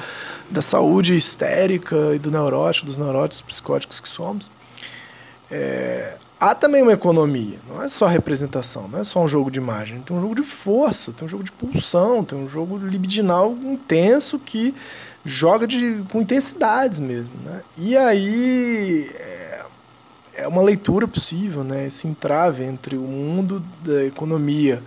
da 0.50 0.60
saúde 0.60 1.14
histérica 1.14 1.96
e 2.12 2.18
do 2.18 2.28
neurótico, 2.28 2.86
dos 2.86 2.98
neuróticos 2.98 3.42
psicóticos 3.42 4.00
que 4.00 4.08
somos, 4.08 4.50
é, 5.48 6.16
há 6.40 6.54
também 6.54 6.82
uma 6.82 6.92
economia, 6.92 7.58
não 7.68 7.82
é 7.82 7.88
só 7.88 8.06
representação, 8.06 8.88
não 8.88 9.00
é 9.00 9.04
só 9.04 9.22
um 9.22 9.28
jogo 9.28 9.50
de 9.50 9.58
imagem, 9.58 10.00
tem 10.00 10.16
um 10.16 10.20
jogo 10.20 10.34
de 10.34 10.42
força, 10.42 11.12
tem 11.12 11.26
um 11.26 11.28
jogo 11.28 11.44
de 11.44 11.52
pulsão, 11.52 12.24
tem 12.24 12.38
um 12.38 12.48
jogo 12.48 12.76
libidinal 12.78 13.52
intenso 13.52 14.38
que 14.38 14.74
joga 15.24 15.66
de, 15.66 16.02
com 16.10 16.20
intensidades 16.20 17.00
mesmo. 17.00 17.34
Né? 17.44 17.62
E 17.76 17.96
aí 17.96 19.10
é 20.38 20.46
uma 20.46 20.62
leitura 20.62 21.08
possível, 21.08 21.64
né? 21.64 21.86
Esse 21.86 22.06
entrave 22.06 22.62
entre 22.62 22.96
o 22.96 23.02
mundo 23.02 23.62
da 23.82 24.04
economia 24.04 24.82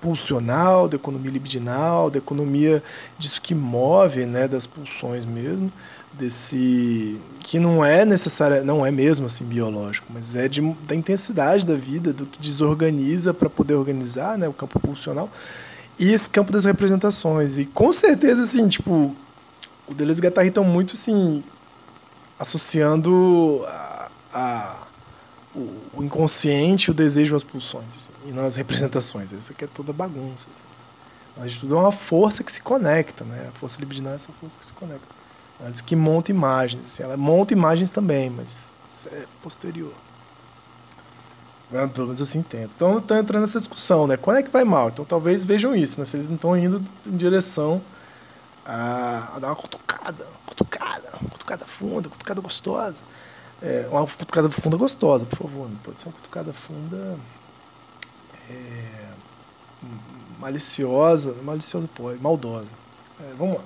pulsional, 0.00 0.86
da 0.86 0.94
economia 0.94 1.32
libidinal, 1.32 2.08
da 2.08 2.18
economia 2.18 2.82
disso 3.18 3.42
que 3.42 3.54
move, 3.54 4.24
né, 4.26 4.46
das 4.46 4.66
pulsões 4.66 5.24
mesmo, 5.24 5.72
desse 6.18 7.20
que 7.40 7.58
não 7.58 7.84
é 7.84 8.04
necessário, 8.04 8.64
não 8.64 8.84
é 8.84 8.90
mesmo 8.90 9.26
assim 9.26 9.44
biológico, 9.44 10.06
mas 10.12 10.34
é 10.34 10.48
de, 10.48 10.60
da 10.86 10.94
intensidade 10.94 11.64
da 11.64 11.76
vida, 11.76 12.12
do 12.12 12.26
que 12.26 12.40
desorganiza 12.40 13.32
para 13.32 13.48
poder 13.48 13.74
organizar, 13.74 14.36
né, 14.36 14.48
o 14.48 14.52
campo 14.52 14.80
pulsional 14.80 15.30
e 15.98 16.12
esse 16.12 16.28
campo 16.28 16.52
das 16.52 16.64
representações. 16.64 17.58
E 17.58 17.64
com 17.66 17.92
certeza 17.92 18.42
assim, 18.42 18.68
tipo, 18.68 19.14
o 19.86 19.94
Deleuze 19.94 20.20
e 20.20 20.24
Guattari 20.24 20.48
estão 20.48 20.64
muito 20.64 20.94
assim 20.94 21.44
associando 22.38 23.64
a, 23.66 24.10
a, 24.32 24.86
o, 25.54 26.02
inconsciente, 26.02 26.90
o 26.90 26.94
desejo 26.94 27.34
as 27.34 27.42
pulsões, 27.42 27.96
assim, 27.96 28.12
e 28.26 28.32
nas 28.32 28.56
representações. 28.56 29.32
Isso 29.32 29.52
aqui 29.52 29.64
é 29.64 29.68
toda 29.68 29.92
bagunça. 29.92 30.48
Assim. 30.52 30.64
Mas 31.36 31.56
tudo 31.56 31.76
é 31.76 31.78
uma 31.78 31.92
força 31.92 32.44
que 32.44 32.52
se 32.52 32.62
conecta, 32.62 33.24
né? 33.24 33.50
A 33.54 33.58
força 33.58 33.78
libidinal 33.78 34.12
é 34.12 34.16
essa 34.16 34.32
força 34.40 34.58
que 34.58 34.66
se 34.66 34.72
conecta. 34.72 35.15
Antes 35.64 35.80
que 35.80 35.96
monta 35.96 36.30
imagens. 36.30 36.86
Assim, 36.86 37.02
ela 37.02 37.16
monta 37.16 37.52
imagens 37.52 37.90
também, 37.90 38.28
mas 38.28 38.74
isso 38.90 39.08
é 39.08 39.24
posterior. 39.42 39.92
Pelo 41.68 42.06
menos 42.06 42.22
assim 42.22 42.38
entendo. 42.38 42.70
Então 42.76 42.98
está 42.98 43.18
entrando 43.18 43.40
nessa 43.40 43.58
discussão, 43.58 44.06
né? 44.06 44.16
Quando 44.16 44.38
é 44.38 44.42
que 44.42 44.50
vai 44.50 44.64
mal? 44.64 44.88
Então 44.88 45.04
talvez 45.04 45.44
vejam 45.44 45.74
isso, 45.74 45.98
né? 45.98 46.06
Se 46.06 46.16
eles 46.16 46.28
não 46.28 46.36
estão 46.36 46.56
indo 46.56 46.82
em 47.04 47.16
direção 47.16 47.82
a, 48.64 49.34
a 49.34 49.38
dar 49.40 49.48
uma 49.48 49.56
cutucada, 49.56 50.26
cutucada, 50.46 51.10
cutucada 51.30 51.66
funda, 51.66 52.08
cutucada 52.08 52.40
gostosa. 52.40 53.00
É, 53.60 53.88
uma 53.90 54.06
cutucada 54.06 54.50
funda 54.50 54.76
gostosa, 54.76 55.26
por 55.26 55.38
favor. 55.38 55.68
Não 55.68 55.76
pode 55.78 56.00
ser 56.00 56.08
uma 56.08 56.14
cutucada 56.14 56.52
funda 56.52 57.18
é, 58.48 59.08
maliciosa. 60.38 61.34
Maliciosa 61.42 61.88
pode, 61.92 62.22
maldosa. 62.22 62.74
É, 63.20 63.34
vamos 63.36 63.56
lá. 63.56 63.64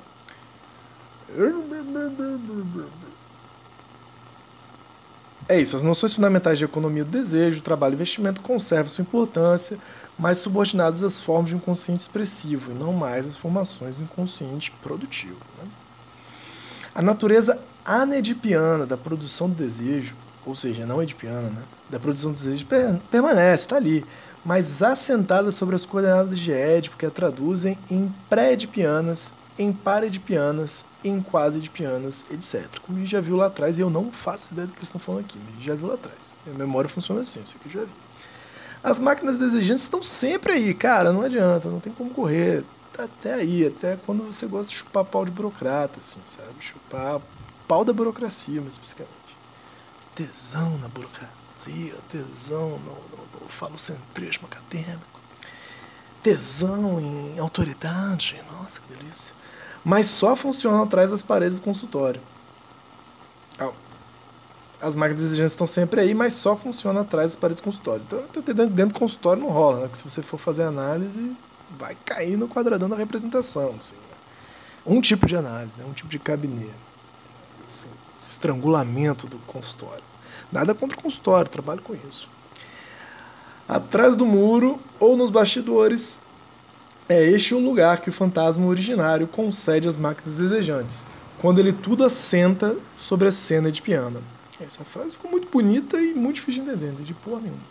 É 5.49 5.61
isso, 5.61 5.77
as 5.77 5.83
noções 5.83 6.15
fundamentais 6.15 6.59
de 6.59 6.65
economia 6.65 7.05
do 7.05 7.11
desejo, 7.11 7.61
trabalho 7.61 7.95
e 7.95 7.97
investimento 7.97 8.41
conservam 8.41 8.89
sua 8.89 9.03
importância, 9.03 9.79
mas 10.17 10.39
subordinadas 10.39 11.03
às 11.03 11.21
formas 11.21 11.49
de 11.49 11.57
um 11.57 11.59
inconsciente 11.59 12.03
expressivo 12.03 12.71
e 12.71 12.75
não 12.75 12.93
mais 12.93 13.27
às 13.27 13.37
formações 13.37 13.97
do 13.97 14.03
inconsciente 14.03 14.71
produtivo. 14.83 15.39
Né? 15.59 15.69
A 16.95 17.03
natureza 17.03 17.59
anedipiana 17.85 18.87
da 18.87 18.97
produção 18.97 19.49
do 19.49 19.57
desejo, 19.57 20.15
ou 20.47 20.55
seja, 20.55 20.87
não 20.87 21.03
edipiana, 21.03 21.49
né? 21.49 21.63
da 21.89 21.99
produção 21.99 22.31
do 22.31 22.37
desejo 22.37 22.67
permanece, 23.11 23.65
está 23.65 23.77
ali, 23.77 24.05
mas 24.45 24.83
assentada 24.83 25.51
sobre 25.51 25.75
as 25.75 25.85
coordenadas 25.85 26.39
de 26.39 26.53
Édipo 26.53 26.97
que 26.97 27.07
a 27.07 27.11
traduzem 27.11 27.79
em 27.91 28.15
pré-edipianas, 28.29 29.33
em 29.61 29.75
para-edipianas, 29.75 30.87
em 31.05 31.21
quase-edipianas, 31.21 32.25
etc. 32.31 32.79
Como 32.81 32.97
a 32.97 33.01
gente 33.03 33.11
já 33.11 33.21
viu 33.21 33.37
lá 33.37 33.47
atrás, 33.47 33.79
e 33.79 33.83
eu 33.83 33.91
não 33.91 34.11
faço 34.11 34.55
ideia 34.55 34.67
do 34.67 34.73
que 34.73 34.79
eles 34.79 34.89
estão 34.89 34.99
falando 34.99 35.21
aqui, 35.21 35.39
mas 35.39 35.49
a 35.49 35.53
gente 35.53 35.67
já 35.67 35.75
viu 35.75 35.87
lá 35.87 35.95
atrás. 35.95 36.19
Minha 36.47 36.59
memória 36.59 36.89
funciona 36.89 37.21
assim, 37.21 37.43
isso 37.45 37.57
aqui 37.57 37.69
eu 37.69 37.73
já 37.73 37.85
vi. 37.85 37.93
As 38.83 38.99
máquinas 38.99 39.37
desejantes 39.37 39.85
estão 39.85 40.03
sempre 40.03 40.55
aí, 40.55 40.73
cara, 40.73 41.13
não 41.13 41.21
adianta, 41.21 41.69
não 41.69 41.79
tem 41.79 41.93
como 41.93 42.09
correr. 42.09 42.65
Tá 42.91 43.05
até 43.05 43.35
aí, 43.35 43.67
até 43.67 43.99
quando 44.07 44.23
você 44.25 44.47
gosta 44.47 44.73
de 44.73 44.79
chupar 44.79 45.05
pau 45.05 45.27
de 45.27 45.31
burocrata, 45.31 46.01
assim, 46.01 46.21
sabe? 46.25 46.55
Chupar 46.61 47.21
pau 47.69 47.85
da 47.85 47.93
burocracia, 47.93 48.63
mais 48.63 48.73
especificamente. 48.73 49.15
Tesão 50.15 50.79
na 50.79 50.89
burocracia, 50.89 51.97
tesão 52.09 52.71
no, 52.79 52.95
no, 52.95 53.43
no 53.43 53.49
falocentrismo 53.51 54.47
acadêmico, 54.47 55.10
tesão 56.23 57.01
em 57.01 57.39
autoridade, 57.39 58.41
nossa, 58.53 58.81
que 58.81 58.95
delícia. 58.95 59.35
Mas 59.85 60.07
só 60.07 60.37
funciona 60.37 60.83
atrás 60.83 61.11
das 61.11 61.23
paredes 61.23 61.59
do 61.59 61.63
consultório. 61.63 62.21
As 64.81 64.97
máquinas 64.97 65.21
de 65.21 65.29
exigência 65.29 65.55
estão 65.55 65.67
sempre 65.67 66.01
aí, 66.01 66.15
mas 66.15 66.33
só 66.33 66.57
funciona 66.57 67.03
atrás 67.03 67.33
das 67.33 67.37
paredes 67.37 67.61
do 67.61 67.65
consultório. 67.65 68.03
Então, 68.07 68.43
dentro, 68.43 68.67
dentro 68.69 68.95
do 68.95 68.99
consultório 68.99 69.43
não 69.43 69.51
rola, 69.51 69.81
né? 69.81 69.83
Porque 69.83 69.99
se 69.99 70.05
você 70.05 70.23
for 70.23 70.39
fazer 70.39 70.63
análise, 70.63 71.37
vai 71.79 71.95
cair 72.03 72.39
no 72.39 72.49
quadradão 72.49 72.89
da 72.89 72.97
representação. 72.97 73.75
Assim, 73.79 73.97
né? 73.97 74.17
Um 74.87 75.03
tipo 75.03 75.27
de 75.27 75.37
análise, 75.37 75.79
né? 75.79 75.85
um 75.87 75.93
tipo 75.93 76.09
de 76.09 76.19
gabinete 76.19 76.75
estrangulamento 78.41 79.27
do 79.27 79.39
consultório. 79.41 80.03
Nada 80.51 80.75
contra 80.75 80.99
o 80.99 81.03
consultório, 81.03 81.51
trabalho 81.51 81.83
com 81.83 81.95
isso. 82.09 82.29
Atrás 83.71 84.17
do 84.17 84.27
muro 84.27 84.81
ou 84.99 85.17
nos 85.17 85.31
bastidores, 85.31 86.21
é 87.09 87.23
este 87.23 87.55
o 87.55 87.61
lugar 87.61 88.01
que 88.01 88.11
o 88.11 88.13
fantasma 88.13 88.67
originário 88.67 89.29
concede 89.29 89.87
às 89.87 89.97
máquinas 89.97 90.35
desejantes, 90.35 91.07
quando 91.41 91.61
ele 91.61 91.73
tudo 91.73 92.03
assenta 92.03 92.77
sobre 92.97 93.29
a 93.29 93.31
cena 93.31 93.71
de 93.71 93.81
piano. 93.81 94.25
Essa 94.59 94.83
frase 94.85 95.13
ficou 95.13 95.31
muito 95.31 95.49
bonita 95.49 96.01
e 96.01 96.13
muito 96.15 96.35
difícil 96.35 96.65
de 96.65 96.71
entender, 96.71 96.93
de 96.95 97.15
porra 97.15 97.43
nenhuma. 97.43 97.63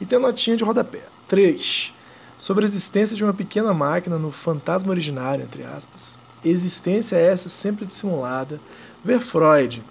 E 0.00 0.06
tem 0.06 0.16
a 0.16 0.22
notinha 0.22 0.56
de 0.56 0.64
rodapé. 0.64 1.02
3. 1.28 1.92
Sobre 2.38 2.64
a 2.64 2.66
existência 2.66 3.14
de 3.14 3.22
uma 3.22 3.34
pequena 3.34 3.74
máquina 3.74 4.18
no 4.18 4.32
fantasma 4.32 4.88
originário, 4.88 5.44
entre 5.44 5.64
aspas. 5.64 6.16
Existência 6.42 7.16
essa 7.16 7.50
sempre 7.50 7.84
dissimulada. 7.84 8.58
Ver 9.04 9.20
Freud, 9.20 9.84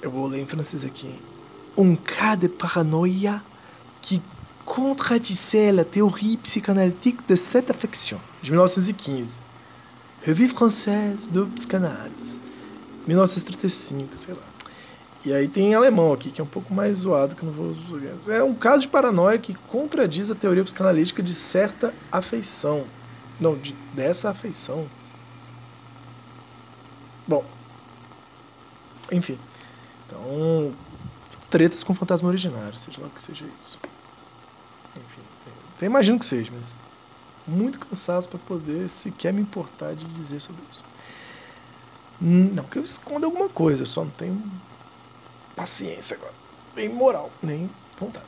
eu 0.00 0.10
vou 0.10 0.26
ler 0.26 0.40
em 0.40 0.46
francês 0.46 0.86
aqui. 0.86 1.14
Un 1.78 1.94
cas 1.94 2.34
de 2.34 2.48
paranoia 2.48 3.40
qui 4.02 4.20
contradisait 4.64 5.70
la 5.70 5.84
théorie 5.84 6.36
psychanalytique 6.38 7.26
de 7.28 7.36
cette 7.36 7.70
affection, 7.70 8.18
de 8.42 8.50
1915. 8.50 9.40
Revue 10.26 10.48
française 10.48 11.30
de 11.30 11.44
psicanálise, 11.44 12.42
1935, 13.06 14.08
sei 14.16 14.34
lá. 14.34 14.40
E 15.24 15.32
aí 15.32 15.46
tem 15.46 15.70
em 15.70 15.74
alemão 15.74 16.12
aqui, 16.12 16.32
que 16.32 16.40
é 16.40 16.44
um 16.44 16.48
pouco 16.48 16.74
mais 16.74 16.98
zoado, 16.98 17.36
que 17.36 17.44
não 17.44 17.52
vou. 17.52 17.76
É 18.28 18.42
um 18.42 18.54
caso 18.54 18.82
de 18.82 18.88
paranoia 18.88 19.38
que 19.38 19.54
contradiz 19.54 20.32
a 20.32 20.34
teoria 20.34 20.64
psicanalítica 20.64 21.22
de 21.22 21.32
certa 21.32 21.94
afeição. 22.10 22.86
Não, 23.40 23.56
de, 23.56 23.72
dessa 23.94 24.30
afeição. 24.30 24.88
Bom. 27.26 27.44
Enfim. 29.12 29.38
Então, 30.06 30.72
tretas 31.50 31.82
com 31.82 31.94
fantasma 31.94 32.28
originário, 32.28 32.76
seja 32.76 33.00
lá 33.00 33.06
o 33.06 33.10
que 33.10 33.20
seja 33.20 33.44
isso. 33.60 33.78
Enfim, 34.96 35.22
até 35.76 35.86
imagino 35.86 36.18
que 36.18 36.26
seja, 36.26 36.50
mas 36.54 36.82
muito 37.46 37.78
cansado 37.78 38.28
para 38.28 38.38
poder 38.38 38.88
sequer 38.88 39.32
me 39.32 39.40
importar 39.40 39.94
de 39.94 40.04
dizer 40.06 40.40
sobre 40.40 40.62
isso. 40.70 40.84
Não 42.20 42.64
que 42.64 42.78
eu 42.78 42.82
esconda 42.82 43.26
alguma 43.26 43.48
coisa, 43.48 43.84
só 43.84 44.04
não 44.04 44.10
tenho 44.10 44.42
paciência 45.54 46.16
agora, 46.16 46.34
nem 46.76 46.88
moral, 46.88 47.30
nem 47.42 47.70
vontade. 47.98 48.26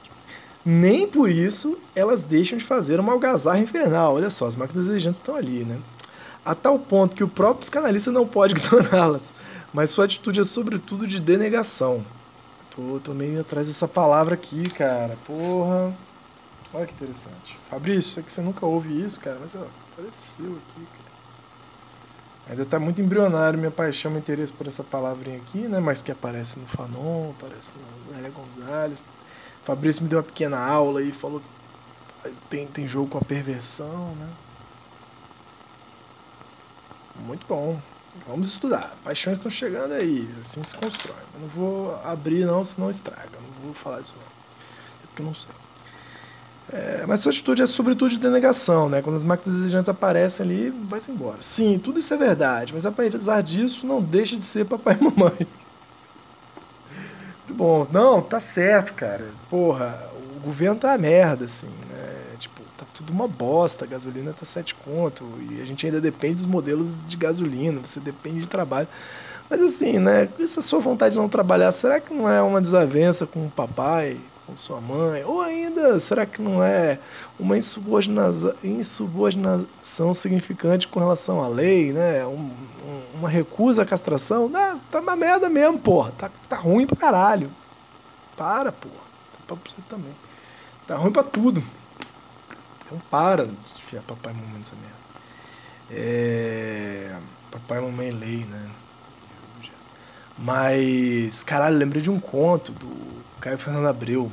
Nem 0.65 1.09
por 1.09 1.31
isso 1.31 1.79
elas 1.95 2.23
deixam 2.23 2.59
de 2.59 2.65
fazer 2.65 3.01
uma 3.01 3.13
algazarra 3.13 3.59
infernal. 3.59 4.15
Olha 4.15 4.31
só, 4.31 4.47
as 4.47 4.57
máquinas 4.57 4.87
desejantes 4.87 5.19
estão 5.19 5.35
ali, 5.35 5.65
né? 5.65 5.79
A 6.45 6.55
tal 6.55 6.79
ponto 6.79 7.17
que 7.17 7.25
o 7.25 7.29
próprio 7.29 7.61
psicanalista 7.61 8.13
não 8.13 8.27
pode 8.27 8.55
ignorá-las 8.59 9.33
mas 9.73 9.91
sua 9.91 10.05
atitude 10.05 10.41
é 10.41 10.45
sobretudo 10.45 11.07
de 11.07 11.21
denegação. 11.21 12.05
Tô, 12.75 13.01
tô 13.03 13.13
meio 13.13 13.41
atrás 13.41 13.67
dessa 13.67 13.89
palavra 13.89 14.35
aqui, 14.35 14.63
cara. 14.71 15.17
Porra. 15.27 15.95
Olha 16.73 16.87
que 16.87 16.93
interessante. 16.93 17.59
Fabrício, 17.69 18.13
sei 18.13 18.23
que 18.23 18.33
você 18.33 18.41
nunca 18.41 18.65
ouve 18.65 19.05
isso, 19.05 19.21
cara, 19.21 19.39
mas 19.41 19.55
ó, 19.55 19.67
apareceu 19.93 20.47
aqui, 20.47 20.87
cara. 20.87 21.11
Ainda 22.49 22.63
está 22.63 22.79
muito 22.81 23.01
embrionário 23.01 23.59
minha 23.59 23.71
paixão, 23.71 24.11
meu 24.11 24.21
interesse 24.21 24.53
por 24.53 24.67
essa 24.67 24.83
palavrinha 24.83 25.39
aqui, 25.39 25.59
né? 25.59 25.81
Mas 25.81 26.03
que 26.03 26.11
aparece 26.11 26.59
no 26.59 26.67
Fanon, 26.67 27.31
aparece 27.31 27.73
no 27.77 28.15
Lélia 28.15 28.31
Gonzalez. 28.31 29.05
Fabrício 29.63 30.03
me 30.03 30.09
deu 30.09 30.19
uma 30.19 30.25
pequena 30.25 30.59
aula 30.59 31.03
e 31.03 31.13
falou 31.13 31.41
que 31.41 32.31
tem, 32.49 32.67
tem 32.67 32.89
jogo 32.89 33.09
com 33.09 33.19
a 33.19 33.23
perversão, 33.23 34.15
né? 34.17 34.29
Muito 37.17 37.47
bom. 37.47 37.81
Vamos 38.27 38.49
estudar. 38.49 38.97
Paixões 39.03 39.39
estão 39.39 39.51
chegando 39.51 39.93
aí, 39.93 40.29
assim 40.41 40.63
se 40.63 40.75
constrói. 40.75 41.17
Eu 41.35 41.41
não 41.41 41.49
vou 41.49 42.01
abrir 42.05 42.45
não, 42.45 42.65
senão 42.65 42.91
estraga. 42.91 43.31
Não 43.35 43.67
vou 43.67 43.75
falar 43.75 44.01
disso 44.01 44.15
não. 44.17 44.23
Até 44.23 45.07
porque 45.07 45.23
eu 45.23 45.27
não 45.27 45.35
sei. 45.35 45.53
É, 46.73 47.05
mas 47.07 47.21
sua 47.21 47.33
atitude 47.33 47.63
é 47.63 47.67
sobretudo 47.67 48.11
de 48.11 48.19
denegação, 48.19 48.89
né? 48.89 49.03
Quando 49.03 49.17
as 49.17 49.25
máquinas 49.25 49.59
desejantes 49.59 49.89
aparecem 49.89 50.47
ali, 50.47 50.71
vai-se 50.71 51.11
embora. 51.11 51.39
Sim, 51.41 51.81
tudo 51.81 51.99
isso 51.99 52.15
é 52.15 52.17
verdade, 52.17 52.73
mas 52.73 52.87
apesar 52.87 53.43
disso, 53.43 53.85
não 53.85 54.01
deixa 54.01 54.37
de 54.37 54.45
ser 54.45 54.65
papai 54.65 54.97
e 55.01 55.05
mamãe. 55.05 55.49
Muito 57.39 57.55
bom. 57.55 57.89
Não, 57.91 58.23
tá 58.23 58.39
certo, 58.39 58.95
cara. 58.95 59.31
Porra, 59.49 60.09
o 60.37 60.41
governo 60.41 60.77
tá 60.79 60.89
uma 60.89 60.99
merda, 60.99 61.47
assim, 61.47 61.67
né? 61.89 61.90
Tá 62.81 62.87
tudo 62.95 63.13
uma 63.13 63.29
bosta, 63.29 63.85
a 63.85 63.89
gasolina 63.89 64.33
tá 64.33 64.47
sete 64.47 64.75
conto, 64.75 65.25
e 65.51 65.61
a 65.61 65.67
gente 65.67 65.85
ainda 65.85 66.01
depende 66.01 66.37
dos 66.37 66.47
modelos 66.47 66.97
de 67.07 67.17
gasolina, 67.17 67.81
você 67.85 68.01
depende 68.01 68.41
de 68.41 68.47
trabalho. 68.47 68.89
Mas 69.51 69.61
assim, 69.61 69.99
né? 69.99 70.29
Essa 70.39 70.63
sua 70.63 70.81
vontade 70.81 71.13
de 71.13 71.19
não 71.21 71.29
trabalhar, 71.29 71.71
será 71.73 72.01
que 72.01 72.15
não 72.15 72.31
é 72.31 72.41
uma 72.41 72.61
desavença 72.61 73.27
com 73.27 73.47
o 73.47 73.51
papai? 73.51 74.19
com 74.51 74.57
sua 74.57 74.81
mãe? 74.81 75.23
Ou 75.25 75.41
ainda, 75.41 76.01
será 76.01 76.27
que 76.27 76.43
não 76.43 76.63
é 76.63 76.99
uma 77.39 77.57
insubordinação, 77.57 78.53
insubordinação 78.65 80.13
significante 80.13 80.89
com 80.89 80.99
relação 80.99 81.41
à 81.43 81.47
lei, 81.47 81.93
né? 81.93 82.27
Um, 82.27 82.51
um, 82.85 83.03
uma 83.15 83.29
recusa 83.29 83.83
à 83.83 83.87
castração? 83.87 84.49
Não, 84.49 84.79
tá 84.91 84.99
uma 84.99 85.15
merda 85.15 85.49
mesmo, 85.49 85.79
porra. 85.79 86.13
Tá, 86.19 86.31
tá 86.49 86.57
ruim 86.57 86.85
pra 86.87 86.97
caralho. 86.97 87.51
Para, 88.37 88.73
porra. 88.73 88.95
Tá 89.47 89.55
pra 89.55 89.71
você 89.71 89.77
também. 89.89 90.15
Tá 90.87 90.97
ruim 90.97 91.13
pra 91.13 91.23
tudo. 91.23 91.63
Então 92.91 93.01
para 93.09 93.47
de 93.47 93.53
enfiar 93.53 94.03
papai 94.03 94.33
e 94.33 94.37
mamãe 94.37 94.59
nessa 94.59 94.75
merda. 94.75 94.97
É... 95.89 97.17
Papai 97.53 97.79
e 97.79 97.83
mamãe 97.83 98.09
é 98.09 98.13
lei, 98.13 98.45
né? 98.47 98.69
Mas, 100.37 101.45
caralho, 101.45 101.77
lembrei 101.77 102.03
de 102.03 102.11
um 102.11 102.19
conto 102.19 102.73
do 102.73 102.91
Caio 103.41 103.59
Fernando 103.59 103.87
Abreu, 103.87 104.33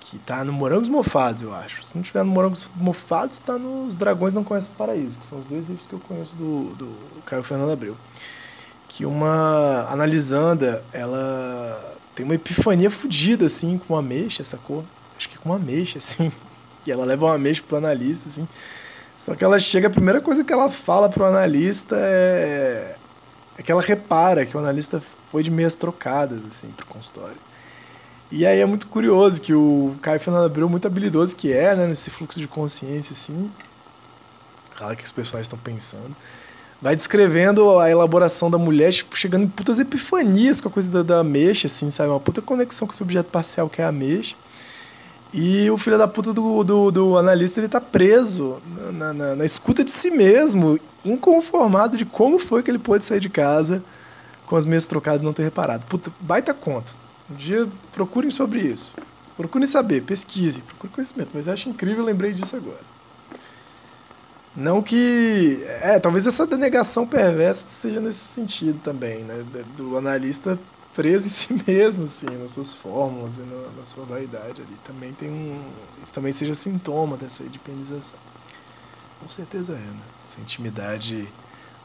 que 0.00 0.18
tá 0.18 0.44
no 0.44 0.52
Morangos 0.52 0.88
Mofados, 0.88 1.40
eu 1.40 1.54
acho. 1.54 1.84
Se 1.84 1.94
não 1.94 2.02
tiver 2.02 2.24
no 2.24 2.32
Morangos 2.32 2.68
Mofados, 2.74 3.38
tá 3.38 3.56
nos 3.58 3.94
Dragões 3.94 4.34
Não 4.34 4.42
Conhecem 4.42 4.72
o 4.72 4.76
Paraíso, 4.76 5.20
que 5.20 5.24
são 5.24 5.38
os 5.38 5.46
dois 5.46 5.64
livros 5.64 5.86
que 5.86 5.92
eu 5.92 6.00
conheço 6.00 6.34
do, 6.34 6.74
do 6.74 6.96
Caio 7.24 7.44
Fernando 7.44 7.70
Abreu. 7.70 7.96
Que 8.88 9.06
uma 9.06 9.86
analisanda, 9.88 10.84
ela 10.92 11.96
tem 12.14 12.24
uma 12.24 12.34
epifania 12.34 12.90
fodida, 12.90 13.46
assim, 13.46 13.78
com 13.78 13.94
uma 13.94 14.00
ameixa, 14.00 14.42
sacou? 14.42 14.84
Acho 15.16 15.28
que 15.28 15.38
com 15.38 15.50
uma 15.50 15.56
ameixa, 15.56 15.98
assim, 15.98 16.32
que 16.86 16.92
ela 16.92 17.04
leva 17.04 17.26
uma 17.26 17.34
ameixa 17.34 17.64
pro 17.66 17.78
analista, 17.78 18.28
assim. 18.28 18.46
Só 19.18 19.34
que 19.34 19.42
ela 19.42 19.58
chega, 19.58 19.88
a 19.88 19.90
primeira 19.90 20.20
coisa 20.20 20.44
que 20.44 20.52
ela 20.52 20.70
fala 20.70 21.08
pro 21.08 21.24
analista 21.24 21.96
é, 21.98 22.94
é 23.58 23.62
que 23.62 23.72
ela 23.72 23.82
repara 23.82 24.46
que 24.46 24.56
o 24.56 24.60
analista 24.60 25.02
foi 25.32 25.42
de 25.42 25.50
meias 25.50 25.74
trocadas, 25.74 26.38
assim, 26.48 26.68
pro 26.68 26.86
consultório. 26.86 27.36
E 28.30 28.46
aí 28.46 28.60
é 28.60 28.66
muito 28.66 28.86
curioso 28.86 29.40
que 29.40 29.52
o 29.52 29.96
Caio 30.00 30.20
Fernando 30.20 30.46
Abreu, 30.46 30.68
muito 30.68 30.86
habilidoso 30.86 31.34
que 31.34 31.52
é, 31.52 31.74
né, 31.74 31.88
nesse 31.88 32.08
fluxo 32.08 32.38
de 32.38 32.46
consciência, 32.46 33.12
assim, 33.12 33.50
fala 34.76 34.94
que 34.94 35.04
os 35.04 35.10
personagens 35.10 35.46
estão 35.46 35.58
pensando, 35.58 36.14
vai 36.80 36.94
descrevendo 36.94 37.80
a 37.80 37.90
elaboração 37.90 38.48
da 38.48 38.58
mulher, 38.58 38.92
tipo, 38.92 39.16
chegando 39.16 39.42
em 39.42 39.48
putas 39.48 39.80
epifanias 39.80 40.60
com 40.60 40.68
a 40.68 40.70
coisa 40.70 40.88
da, 40.88 41.02
da 41.02 41.24
mexa, 41.24 41.66
assim, 41.66 41.90
sabe? 41.90 42.10
Uma 42.10 42.20
puta 42.20 42.40
conexão 42.40 42.86
com 42.86 42.94
esse 42.94 43.02
objeto 43.02 43.28
parcial 43.28 43.68
que 43.68 43.82
é 43.82 43.84
a 43.84 43.90
mexa. 43.90 44.36
E 45.32 45.70
o 45.70 45.76
filho 45.76 45.98
da 45.98 46.06
puta 46.06 46.32
do, 46.32 46.62
do, 46.62 46.90
do 46.90 47.18
analista, 47.18 47.60
ele 47.60 47.68
tá 47.68 47.80
preso 47.80 48.58
na, 48.92 49.12
na, 49.12 49.36
na, 49.36 49.44
escuta 49.44 49.84
de 49.84 49.90
si 49.90 50.10
mesmo, 50.10 50.78
inconformado 51.04 51.96
de 51.96 52.04
como 52.04 52.38
foi 52.38 52.62
que 52.62 52.70
ele 52.70 52.78
pôde 52.78 53.04
sair 53.04 53.20
de 53.20 53.28
casa 53.28 53.82
com 54.46 54.56
as 54.56 54.64
meias 54.64 54.86
trocadas 54.86 55.22
e 55.22 55.24
não 55.24 55.32
ter 55.32 55.42
reparado. 55.42 55.84
Puta, 55.86 56.12
baita 56.20 56.54
conta. 56.54 56.92
Um 57.30 57.34
dia 57.34 57.68
procurem 57.92 58.30
sobre 58.30 58.60
isso. 58.60 58.94
Procurem 59.36 59.66
saber, 59.66 60.02
pesquise, 60.02 60.60
procure 60.60 60.92
conhecimento. 60.92 61.30
Mas 61.34 61.48
acho 61.48 61.68
incrível, 61.68 62.04
lembrei 62.04 62.32
disso 62.32 62.56
agora. 62.56 62.96
Não 64.56 64.80
que. 64.80 65.62
É, 65.82 65.98
talvez 65.98 66.26
essa 66.26 66.46
denegação 66.46 67.06
perversa 67.06 67.66
seja 67.68 68.00
nesse 68.00 68.20
sentido 68.20 68.80
também, 68.82 69.22
né? 69.22 69.44
Do 69.76 69.98
analista 69.98 70.58
preso 70.96 71.26
em 71.26 71.30
si 71.30 71.52
mesmo, 71.68 72.04
assim, 72.04 72.26
nas 72.26 72.52
suas 72.52 72.72
fórmulas 72.72 73.36
e 73.36 73.40
na, 73.40 73.70
na 73.78 73.84
sua 73.84 74.06
vaidade 74.06 74.62
ali. 74.62 74.74
Também 74.82 75.12
tem 75.12 75.28
um. 75.28 75.70
Isso 76.02 76.14
também 76.14 76.32
seja 76.32 76.54
sintoma 76.54 77.18
dessa 77.18 77.44
edipianização. 77.44 78.18
Com 79.20 79.28
certeza 79.28 79.74
é, 79.74 79.76
né? 79.76 80.00
Essa 80.26 80.40
intimidade 80.40 81.28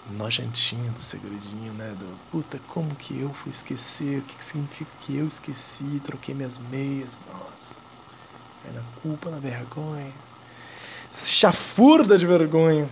nojentinho 0.09 0.91
do 0.91 0.99
segredinho, 0.99 1.73
né? 1.73 1.93
Do 1.99 2.07
puta, 2.31 2.59
como 2.69 2.95
que 2.95 3.19
eu 3.19 3.33
fui 3.33 3.51
esquecer? 3.51 4.19
O 4.19 4.21
que, 4.23 4.35
que 4.35 4.45
significa 4.45 4.89
que 5.01 5.17
eu 5.17 5.27
esqueci? 5.27 6.01
Troquei 6.03 6.33
minhas 6.33 6.57
meias, 6.57 7.19
nossa. 7.31 7.75
Cai 8.63 8.71
na 8.73 8.81
culpa, 9.01 9.29
na 9.29 9.39
vergonha. 9.39 10.11
Chafurda 11.11 12.17
de 12.17 12.25
vergonha. 12.25 12.89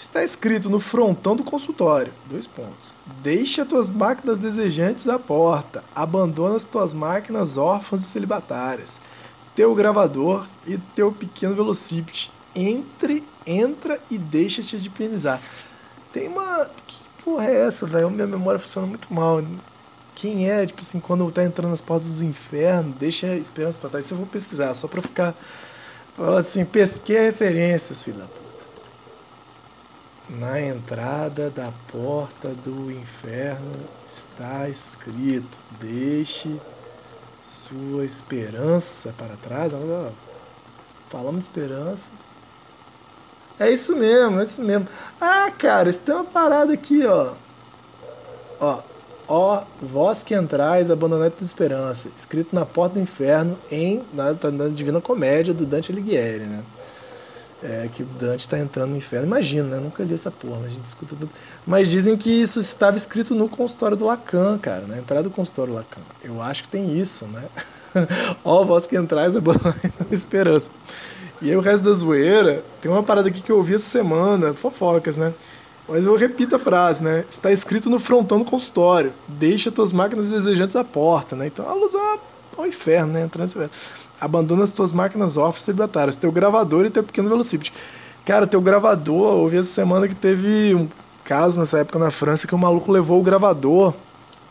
Está 0.00 0.24
escrito 0.24 0.70
no 0.70 0.80
frontão 0.80 1.36
do 1.36 1.44
consultório. 1.44 2.10
Dois 2.24 2.46
pontos. 2.46 2.96
Deixe 3.22 3.60
as 3.60 3.68
tuas 3.68 3.90
máquinas 3.90 4.38
desejantes 4.38 5.06
à 5.06 5.18
porta. 5.18 5.84
Abandona 5.94 6.56
as 6.56 6.64
tuas 6.64 6.94
máquinas 6.94 7.58
órfãs 7.58 8.00
e 8.00 8.06
celibatárias. 8.06 8.98
Teu 9.54 9.74
gravador 9.74 10.46
e 10.66 10.78
teu 10.96 11.12
pequeno 11.12 11.54
velocípede. 11.54 12.32
Entre, 12.54 13.22
entra 13.46 14.00
e 14.10 14.16
deixa-te 14.16 14.78
de 14.78 14.88
penizar. 14.88 15.38
Tem 16.10 16.28
uma. 16.28 16.70
Que 16.86 16.96
porra 17.22 17.50
é 17.50 17.66
essa, 17.66 17.86
velho? 17.86 18.10
Minha 18.10 18.26
memória 18.26 18.58
funciona 18.58 18.86
muito 18.86 19.12
mal. 19.12 19.44
Quem 20.14 20.48
é, 20.48 20.64
tipo 20.64 20.80
assim, 20.80 20.98
quando 20.98 21.30
tá 21.30 21.44
entrando 21.44 21.72
nas 21.72 21.82
portas 21.82 22.08
do 22.08 22.24
inferno, 22.24 22.94
deixa 22.98 23.26
a 23.26 23.36
esperança 23.36 23.78
pra 23.78 23.90
trás. 23.90 24.06
Isso 24.06 24.14
eu 24.14 24.18
vou 24.18 24.26
pesquisar, 24.26 24.72
só 24.72 24.88
pra 24.88 25.02
ficar. 25.02 25.34
Falar 26.16 26.38
assim, 26.38 26.64
pesquei 26.64 27.18
referências, 27.18 28.02
filha. 28.02 28.39
Na 30.38 30.60
entrada 30.60 31.50
da 31.50 31.72
porta 31.90 32.50
do 32.50 32.90
inferno 32.90 33.72
está 34.06 34.68
escrito: 34.68 35.58
deixe 35.80 36.60
sua 37.42 38.04
esperança 38.04 39.12
para 39.16 39.36
trás. 39.36 39.72
Falamos 41.08 41.40
de 41.40 41.46
esperança, 41.46 42.10
é 43.60 43.70
isso 43.70 43.94
mesmo, 43.94 44.40
é 44.40 44.42
isso 44.42 44.62
mesmo. 44.62 44.88
Ah, 45.20 45.50
cara, 45.50 45.90
isso 45.90 46.00
tem 46.00 46.14
uma 46.14 46.24
parada 46.24 46.72
aqui, 46.72 47.04
ó. 47.04 47.34
Ó, 48.58 48.82
ó, 49.28 49.64
vós 49.82 50.22
que 50.22 50.34
entrais, 50.34 50.90
abandonai 50.90 51.28
tua 51.28 51.44
esperança. 51.44 52.08
Escrito 52.16 52.54
na 52.54 52.64
porta 52.64 52.94
do 52.94 53.02
inferno 53.02 53.58
em, 53.70 54.02
na, 54.14 54.32
tá 54.32 54.50
na 54.50 54.68
Divina 54.68 54.98
Comédia 55.02 55.52
do 55.52 55.66
Dante 55.66 55.92
Alighieri, 55.92 56.46
né? 56.46 56.64
É, 57.62 57.88
que 57.92 58.02
o 58.02 58.06
Dante 58.06 58.40
está 58.40 58.58
entrando 58.58 58.92
no 58.92 58.96
inferno. 58.96 59.26
Imagina, 59.26 59.76
né? 59.76 59.80
Nunca 59.80 60.02
li 60.02 60.14
essa 60.14 60.30
porra, 60.30 60.60
mas 60.62 60.66
a 60.66 60.74
gente 60.74 60.86
escuta 60.86 61.14
tudo. 61.14 61.30
Mas 61.66 61.90
dizem 61.90 62.16
que 62.16 62.30
isso 62.30 62.58
estava 62.58 62.96
escrito 62.96 63.34
no 63.34 63.50
consultório 63.50 63.98
do 63.98 64.06
Lacan, 64.06 64.56
cara, 64.56 64.86
na 64.86 64.96
entrada 64.96 65.24
do 65.24 65.30
consultório 65.30 65.74
do 65.74 65.76
Lacan. 65.76 66.00
Eu 66.24 66.40
acho 66.40 66.62
que 66.62 66.70
tem 66.70 66.98
isso, 66.98 67.26
né? 67.26 67.44
Ó, 68.42 68.64
vós 68.64 68.86
que 68.86 68.96
entrais, 68.96 69.36
abandonai 69.36 69.92
tua 69.96 70.06
esperança. 70.10 70.70
E 71.42 71.50
aí 71.50 71.56
o 71.56 71.60
resto 71.60 71.84
da 71.84 71.92
zoeira, 71.92 72.64
tem 72.80 72.90
uma 72.90 73.02
parada 73.02 73.28
aqui 73.28 73.42
que 73.42 73.52
eu 73.52 73.56
ouvi 73.56 73.74
essa 73.74 73.88
semana, 73.88 74.54
fofocas, 74.54 75.16
né? 75.16 75.34
Mas 75.88 76.06
eu 76.06 76.14
repito 76.14 76.54
a 76.54 76.58
frase, 76.58 77.02
né? 77.02 77.24
Está 77.28 77.50
escrito 77.50 77.90
no 77.90 77.98
frontão 77.98 78.38
do 78.38 78.44
consultório. 78.44 79.12
Deixa 79.26 79.72
tuas 79.72 79.92
máquinas 79.92 80.28
desejantes 80.28 80.76
à 80.76 80.84
porta, 80.84 81.34
né? 81.34 81.48
Então, 81.48 81.68
a 81.68 81.74
luz 81.74 81.94
ao 82.60 82.66
inferno, 82.66 83.12
né? 83.12 83.22
Entrando 83.22 83.70
Abandona 84.20 84.64
as 84.64 84.70
tuas 84.70 84.92
máquinas 84.92 85.36
off 85.36 85.62
celibatárias. 85.62 86.16
Teu 86.16 86.30
gravador 86.30 86.84
e 86.84 86.90
teu 86.90 87.02
pequeno 87.02 87.28
velocípede. 87.28 87.72
Cara, 88.24 88.46
teu 88.46 88.60
gravador, 88.60 89.34
ouvi 89.36 89.56
essa 89.56 89.70
semana 89.70 90.06
que 90.06 90.14
teve 90.14 90.74
um 90.74 90.88
caso 91.24 91.58
nessa 91.58 91.78
época 91.78 91.98
na 91.98 92.10
França 92.10 92.46
que 92.46 92.54
o 92.54 92.58
maluco 92.58 92.92
levou 92.92 93.18
o 93.18 93.22
gravador 93.22 93.94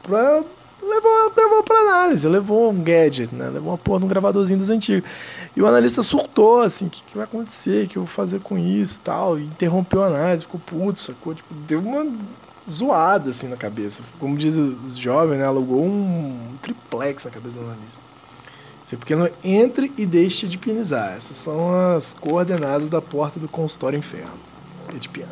pra 0.01 0.43
levou, 0.81 1.31
levou 1.37 1.63
para 1.63 1.79
análise, 1.79 2.27
levou 2.27 2.71
um 2.71 2.83
gadget, 2.83 3.33
né? 3.33 3.49
Levou 3.49 3.71
uma 3.71 3.77
porra 3.77 3.99
de 3.99 4.05
um 4.05 4.09
gravadorzinho 4.09 4.59
dos 4.59 4.69
antigos. 4.69 5.09
E 5.55 5.61
o 5.61 5.67
analista 5.67 6.01
surtou, 6.01 6.61
assim, 6.61 6.87
o 6.87 6.89
que, 6.89 7.03
que 7.03 7.15
vai 7.15 7.25
acontecer, 7.25 7.85
o 7.85 7.89
que 7.89 7.97
eu 7.97 8.03
vou 8.03 8.11
fazer 8.11 8.39
com 8.39 8.57
isso 8.57 8.99
tal. 9.01 9.37
E 9.37 9.43
interrompeu 9.43 10.03
a 10.03 10.07
análise, 10.07 10.45
ficou 10.45 10.59
puto, 10.59 10.99
sacou? 10.99 11.35
Tipo, 11.35 11.53
deu 11.53 11.79
uma 11.79 12.05
zoada, 12.71 13.29
assim, 13.29 13.47
na 13.47 13.57
cabeça. 13.57 14.03
Como 14.19 14.37
diz 14.37 14.57
os 14.57 14.97
jovens, 14.97 15.37
né? 15.37 15.45
Alugou 15.45 15.83
um 15.83 16.55
triplex 16.61 17.25
na 17.25 17.31
cabeça 17.31 17.59
do 17.59 17.65
analista. 17.65 18.01
Ser 18.83 18.97
pequeno, 18.97 19.29
entre 19.43 19.91
e 19.97 20.05
deixe 20.05 20.47
de 20.47 20.57
pianizar. 20.57 21.13
Essas 21.15 21.37
são 21.37 21.95
as 21.95 22.13
coordenadas 22.13 22.89
da 22.89 23.01
porta 23.01 23.39
do 23.39 23.47
consultório 23.47 23.97
inferno. 23.97 24.39
É 24.93 24.97
de 24.97 25.09
piano. 25.09 25.31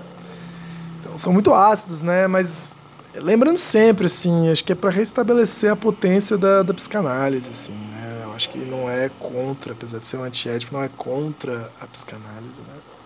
são 1.18 1.34
muito 1.34 1.54
ácidos, 1.54 2.02
né? 2.02 2.28
Mas 2.28 2.76
lembrando 3.16 3.58
sempre, 3.58 4.06
assim, 4.06 4.50
acho 4.50 4.64
que 4.64 4.72
é 4.72 4.76
para 4.76 4.90
restabelecer 4.90 5.72
a 5.72 5.76
potência 5.76 6.38
da, 6.38 6.62
da 6.64 6.74
psicanálise, 6.74 7.50
assim, 7.50 7.74
né? 7.74 8.22
Eu 8.24 8.34
acho 8.34 8.50
que 8.50 8.60
não 8.60 8.90
é 8.90 9.10
contra, 9.10 9.74
apesar 9.74 10.00
de 10.00 10.08
ser 10.08 10.18
um 10.18 10.24
antiético, 10.24 10.76
não 10.76 10.84
é 10.84 10.90
contra 10.90 11.72
a 11.80 11.88
psicanálise, 11.88 12.62
né? 12.62 12.97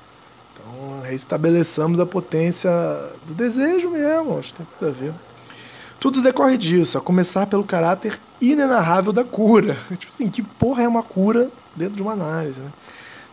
Então, 0.54 1.02
restabeleçamos 1.02 2.00
a 2.00 2.06
potência 2.06 2.72
do 3.26 3.34
desejo 3.34 3.90
mesmo, 3.90 4.38
acho 4.38 4.54
que 4.54 4.58
tem 4.58 4.68
tudo 4.78 4.88
a 4.90 4.92
ver. 4.92 5.14
Tudo 6.00 6.22
decorre 6.22 6.58
disso, 6.58 6.98
a 6.98 7.02
começar 7.02 7.46
pelo 7.46 7.64
caráter 7.64 8.20
inenarrável 8.42 9.14
da 9.14 9.24
cura. 9.24 9.78
Tipo 9.98 10.12
assim, 10.12 10.30
que 10.30 10.42
porra 10.42 10.84
é 10.84 10.88
uma 10.88 11.04
cura 11.04 11.52
dentro 11.76 11.96
de 11.96 12.02
uma 12.02 12.14
análise, 12.14 12.60
né? 12.60 12.72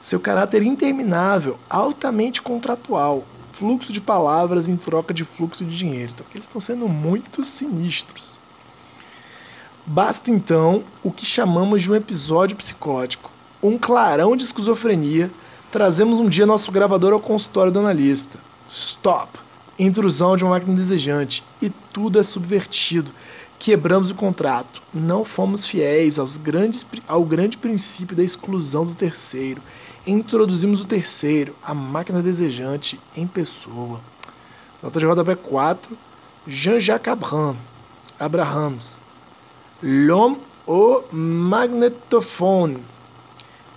Seu 0.00 0.20
caráter 0.20 0.62
interminável, 0.62 1.58
altamente 1.68 2.40
contratual, 2.40 3.24
fluxo 3.52 3.92
de 3.92 4.00
palavras 4.00 4.68
em 4.68 4.76
troca 4.76 5.12
de 5.12 5.24
fluxo 5.24 5.64
de 5.64 5.76
dinheiro. 5.76 6.12
Então, 6.14 6.26
eles 6.32 6.44
estão 6.44 6.60
sendo 6.60 6.86
muito 6.86 7.42
sinistros. 7.42 8.38
Basta 9.84 10.30
então 10.30 10.84
o 11.02 11.10
que 11.10 11.24
chamamos 11.24 11.80
de 11.80 11.90
um 11.90 11.94
episódio 11.94 12.54
psicótico, 12.54 13.30
um 13.62 13.78
clarão 13.78 14.36
de 14.36 14.44
esquizofrenia. 14.44 15.30
Trazemos 15.70 16.18
um 16.18 16.28
dia 16.28 16.46
nosso 16.46 16.72
gravador 16.72 17.12
ao 17.12 17.20
consultório 17.20 17.70
do 17.70 17.80
analista. 17.80 18.38
Stop! 18.66 19.38
Intrusão 19.78 20.36
de 20.36 20.44
uma 20.44 20.50
máquina 20.52 20.74
desejante 20.74 21.44
e 21.62 21.70
tudo 21.92 22.18
é 22.18 22.22
subvertido. 22.22 23.12
Quebramos 23.58 24.10
o 24.10 24.14
contrato. 24.14 24.82
Não 24.94 25.24
fomos 25.24 25.66
fiéis 25.66 26.18
aos 26.18 26.36
grandes, 26.36 26.86
ao 27.06 27.24
grande 27.24 27.56
princípio 27.56 28.16
da 28.16 28.22
exclusão 28.22 28.84
do 28.84 28.94
terceiro 28.94 29.60
introduzimos 30.10 30.80
o 30.80 30.86
terceiro, 30.86 31.54
a 31.62 31.74
máquina 31.74 32.22
desejante 32.22 32.98
em 33.14 33.26
pessoa. 33.26 34.00
Nota 34.82 34.98
de 34.98 35.06
rodapé 35.06 35.34
4, 35.34 35.96
Jean-Jacques 36.46 37.12
Abraham, 37.12 37.56
Abrahams. 38.18 39.02
L'homme 39.82 40.38
au 40.66 41.04
magnétophone. 41.12 42.82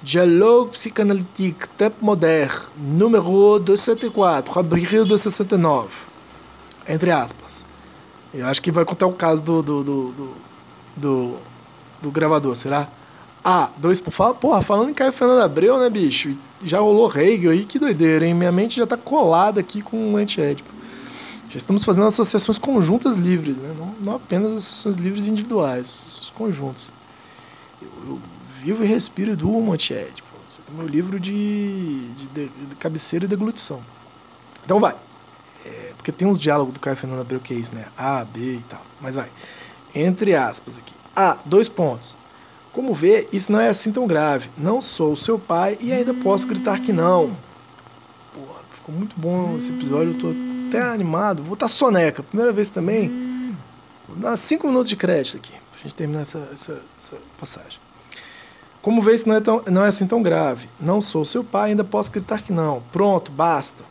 Dialogue 0.03 0.71
psychanalytique 0.71 1.69
tempo 1.77 2.03
moderne, 2.03 2.55
número 2.75 3.59
274, 3.59 4.59
abril 4.59 5.05
de 5.05 5.17
69. 5.17 6.07
Entre 6.87 7.11
aspas. 7.11 7.63
Eu 8.33 8.47
acho 8.47 8.61
que 8.61 8.71
vai 8.71 8.83
contar 8.83 9.05
o 9.05 9.13
caso 9.13 9.43
do, 9.43 9.61
do, 9.61 9.83
do, 9.83 10.11
do, 10.11 10.33
do, 10.95 11.37
do 12.01 12.11
gravador, 12.11 12.55
será? 12.55 12.87
Ah, 13.43 13.69
dois 13.77 14.01
por 14.01 14.11
fala. 14.11 14.33
Porra, 14.33 14.61
falando 14.61 14.89
em 14.89 14.93
Caio 14.93 15.11
Fernando 15.11 15.41
Abreu, 15.41 15.79
né, 15.79 15.89
bicho? 15.89 16.35
Já 16.63 16.79
rolou 16.79 17.11
Hegel 17.15 17.51
aí, 17.51 17.65
que 17.65 17.77
doideira, 17.77 18.25
hein? 18.25 18.33
Minha 18.33 18.51
mente 18.51 18.77
já 18.77 18.87
tá 18.87 18.97
colada 18.97 19.59
aqui 19.59 19.81
com 19.81 20.13
o 20.13 20.17
antiédipo. 20.17 20.69
Já 21.49 21.57
estamos 21.57 21.83
fazendo 21.83 22.07
associações 22.07 22.57
conjuntas 22.57 23.17
livres, 23.17 23.57
né? 23.57 23.75
Não, 23.77 23.93
não 24.03 24.15
apenas 24.15 24.53
associações 24.53 24.95
livres 24.95 25.27
individuais, 25.27 25.87
associações 25.87 26.29
conjuntas. 26.29 26.93
Eu, 27.81 27.89
eu 28.07 28.19
vivo 28.61 28.83
e 28.83 28.87
respiro 28.87 29.31
e 29.31 29.35
durmo 29.35 29.73
antiédipo. 29.73 30.27
Isso 30.47 30.59
aqui 30.61 30.71
é 30.71 30.77
meu 30.77 30.87
livro 30.87 31.19
de, 31.19 32.09
de, 32.13 32.27
de, 32.27 32.47
de 32.47 32.75
cabeceira 32.75 33.25
e 33.25 33.27
deglutição. 33.27 33.81
Então 34.63 34.79
vai. 34.79 34.95
É, 35.65 35.93
porque 35.97 36.11
tem 36.11 36.27
uns 36.27 36.39
diálogos 36.39 36.73
do 36.73 36.79
Caio 36.79 36.95
Fernando 36.95 37.21
Abreu 37.21 37.39
que 37.39 37.53
é 37.53 37.57
isso, 37.57 37.73
né? 37.73 37.87
A, 37.97 38.23
B 38.23 38.55
e 38.55 38.65
tal. 38.69 38.81
Mas 38.99 39.15
vai. 39.15 39.31
Entre 39.95 40.35
aspas 40.35 40.77
aqui. 40.77 40.93
A, 41.15 41.37
dois 41.45 41.67
pontos. 41.67 42.17
Como 42.71 42.93
vê, 42.93 43.27
isso 43.33 43.51
não 43.51 43.59
é 43.59 43.69
assim 43.69 43.91
tão 43.91 44.07
grave. 44.07 44.49
Não 44.57 44.81
sou 44.81 45.15
seu 45.15 45.37
pai 45.37 45.77
e 45.81 45.91
ainda 45.91 46.13
posso 46.13 46.47
gritar 46.47 46.79
que 46.79 46.93
não. 46.93 47.35
Porra, 48.33 48.61
ficou 48.71 48.95
muito 48.95 49.19
bom 49.19 49.57
esse 49.57 49.69
episódio, 49.71 50.13
eu 50.13 50.19
tô 50.19 50.33
até 50.69 50.81
animado. 50.81 51.43
Vou 51.43 51.49
botar 51.49 51.67
soneca, 51.67 52.23
primeira 52.23 52.53
vez 52.53 52.69
também. 52.69 53.09
Vou 54.07 54.15
dar 54.17 54.37
cinco 54.37 54.67
minutos 54.67 54.89
de 54.89 54.95
crédito 54.95 55.37
aqui, 55.37 55.51
pra 55.71 55.81
gente 55.81 55.95
terminar 55.95 56.21
essa, 56.21 56.49
essa, 56.53 56.81
essa 56.97 57.17
passagem. 57.37 57.79
Como 58.81 59.01
vê, 59.01 59.13
isso 59.13 59.29
não 59.29 59.35
é, 59.35 59.41
tão, 59.41 59.61
não 59.67 59.85
é 59.85 59.89
assim 59.89 60.07
tão 60.07 60.23
grave. 60.23 60.67
Não 60.79 61.01
sou 61.01 61.23
seu 61.23 61.43
pai, 61.43 61.69
ainda 61.69 61.83
posso 61.83 62.11
gritar 62.11 62.41
que 62.41 62.51
não. 62.51 62.81
Pronto, 62.91 63.31
basta. 63.31 63.83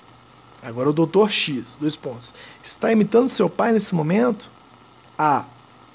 Agora 0.63 0.91
o 0.91 0.93
doutor 0.93 1.31
X, 1.31 1.79
dois 1.81 1.97
pontos. 1.97 2.35
Está 2.63 2.93
imitando 2.93 3.29
seu 3.29 3.49
pai 3.49 3.73
nesse 3.73 3.95
momento? 3.95 4.51
A, 5.17 5.45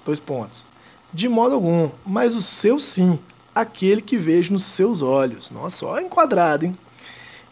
dois 0.03 0.19
pontos. 0.19 0.67
De 1.13 1.27
modo 1.27 1.55
algum, 1.55 1.89
mas 2.05 2.35
o 2.35 2.41
seu 2.41 2.79
sim, 2.79 3.19
aquele 3.53 4.01
que 4.01 4.17
vejo 4.17 4.53
nos 4.53 4.63
seus 4.63 5.01
olhos. 5.01 5.51
Nossa, 5.51 5.85
ó, 5.85 5.99
enquadrado, 5.99 6.65
hein? 6.65 6.77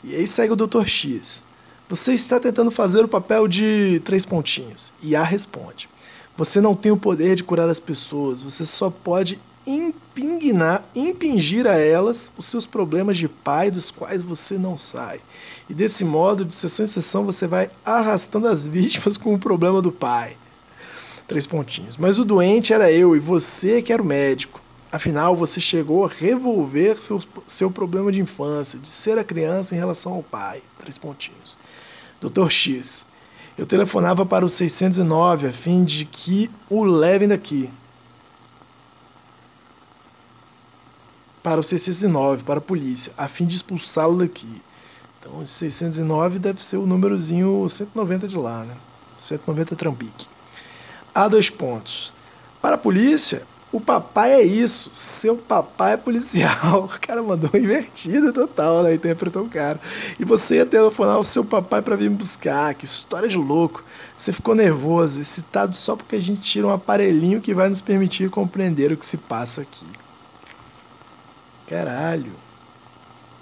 E 0.04 0.16
aí 0.16 0.26
segue 0.26 0.54
o 0.54 0.56
Dr. 0.56 0.86
X. 0.86 1.44
Você 1.88 2.14
está 2.14 2.40
tentando 2.40 2.72
fazer 2.72 3.04
o 3.04 3.08
papel 3.08 3.48
de 3.48 4.02
três 4.04 4.26
pontinhos. 4.26 4.94
E 5.02 5.16
A 5.16 5.24
responde: 5.24 5.90
Você 6.36 6.60
não 6.60 6.76
tem 6.76 6.92
o 6.92 6.98
poder 6.98 7.36
de 7.36 7.44
curar 7.44 7.70
as 7.70 7.80
pessoas, 7.80 8.42
você 8.42 8.66
só 8.66 8.90
pode 8.90 9.40
impingnar, 9.66 10.84
impingir 10.96 11.66
a 11.66 11.78
elas 11.78 12.32
os 12.38 12.46
seus 12.46 12.66
problemas 12.66 13.18
de 13.18 13.28
pai 13.28 13.72
dos 13.72 13.92
quais 13.92 14.24
você 14.24 14.58
não 14.58 14.78
sai. 14.78 15.20
E 15.70 15.74
desse 15.74 16.04
modo, 16.04 16.46
de 16.46 16.54
sessão 16.54 16.86
em 16.86 16.88
sessão, 16.88 17.26
você 17.26 17.48
vai 17.48 17.70
arrastando 17.86 18.48
as 18.48 18.66
vítimas 18.68 19.18
com 19.18 19.34
o 19.34 19.40
problema 19.40 19.82
do 19.82 19.92
pai. 19.92 20.38
Três 21.28 21.46
pontinhos. 21.46 21.98
Mas 21.98 22.20
o 22.20 22.26
doente 22.26 22.74
era 22.74 22.92
eu 22.92 23.16
e 23.16 23.20
você 23.20 23.82
que 23.82 23.94
era 23.94 24.02
o 24.02 24.06
médico. 24.06 24.62
Afinal, 24.92 25.36
você 25.36 25.60
chegou 25.60 26.06
a 26.06 26.08
revolver 26.08 27.02
seu, 27.02 27.20
seu 27.48 27.72
problema 27.72 28.12
de 28.12 28.22
infância, 28.22 28.78
de 28.78 28.88
ser 28.88 29.18
a 29.18 29.24
criança 29.24 29.74
em 29.74 29.78
relação 29.80 30.14
ao 30.14 30.22
pai. 30.22 30.62
Três 30.78 30.98
pontinhos. 30.98 31.58
Dr. 32.22 32.50
X. 32.50 33.06
Eu 33.58 33.66
telefonava 33.66 34.26
para 34.26 34.46
o 34.46 34.50
609 34.50 35.48
a 35.48 35.52
fim 35.52 35.84
de 35.84 36.06
que 36.06 36.50
o 36.70 36.84
levem 36.84 37.28
daqui. 37.28 37.70
Para 41.44 41.60
o 41.60 41.64
609, 41.64 42.46
para 42.46 42.60
a 42.60 42.62
polícia, 42.62 43.12
a 43.18 43.28
fim 43.28 43.46
de 43.46 43.56
expulsá-lo 43.56 44.18
daqui. 44.18 44.62
Então, 45.20 45.44
esse 45.44 45.54
609 45.54 46.40
deve 46.40 46.64
ser 46.64 46.78
o 46.78 46.86
númerozinho 46.86 47.68
190 47.68 48.28
de 48.28 48.38
lá, 48.38 48.64
né? 48.64 48.76
190 49.18 49.76
Trambique. 49.76 50.28
Há 51.14 51.28
dois 51.28 51.50
pontos. 51.50 52.14
Para 52.62 52.76
a 52.76 52.78
polícia, 52.78 53.46
o 53.74 53.82
papai 53.82 54.34
é 54.34 54.44
isso, 54.44 54.92
seu 54.94 55.36
papai 55.36 55.94
é 55.94 55.98
policial. 55.98 56.84
O 56.94 57.00
cara 57.00 57.24
mandou 57.24 57.50
uma 57.52 57.60
invertida 57.60 58.32
total, 58.32 58.84
né? 58.84 58.94
Interpretou 58.94 59.44
o 59.44 59.50
cara. 59.50 59.82
E 60.20 60.24
você 60.24 60.58
ia 60.58 60.66
telefonar 60.66 61.18
o 61.20 61.24
seu 61.24 61.44
papai 61.44 61.82
para 61.82 61.96
vir 61.96 62.10
me 62.10 62.18
buscar. 62.18 62.74
Que 62.76 62.86
história 62.86 63.28
de 63.28 63.38
louco. 63.38 63.84
Você 64.16 64.32
ficou 64.32 64.54
nervoso, 64.54 65.20
excitado 65.20 65.76
só 65.76 65.96
porque 65.96 66.16
a 66.16 66.22
gente 66.22 66.42
tira 66.42 66.68
um 66.68 66.72
aparelhinho 66.72 67.42
que 67.42 67.54
vai 67.54 67.68
nos 67.68 67.82
permitir 67.82 68.30
compreender 68.30 68.92
o 68.92 68.98
que 68.98 69.06
se 69.06 69.18
passa 69.18 69.62
aqui. 69.62 69.88
Caralho. 71.68 72.34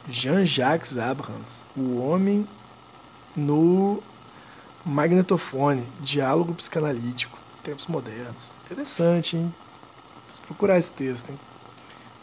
Jean-Jacques 0.07 0.97
Abrams, 0.97 1.63
o 1.77 1.97
homem 1.97 2.47
no 3.35 4.01
magnetofone, 4.83 5.87
diálogo 6.01 6.53
psicanalítico 6.55 7.39
tempos 7.61 7.87
modernos. 7.87 8.57
Interessante, 8.65 9.37
hein? 9.37 9.53
Preciso 10.25 10.41
procurar 10.43 10.77
esse 10.77 10.91
texto, 10.91 11.29
hein? 11.29 11.39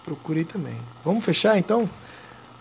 Procurei 0.05 0.45
também. 0.45 0.77
Vamos 1.05 1.25
fechar 1.25 1.59
então? 1.59 1.89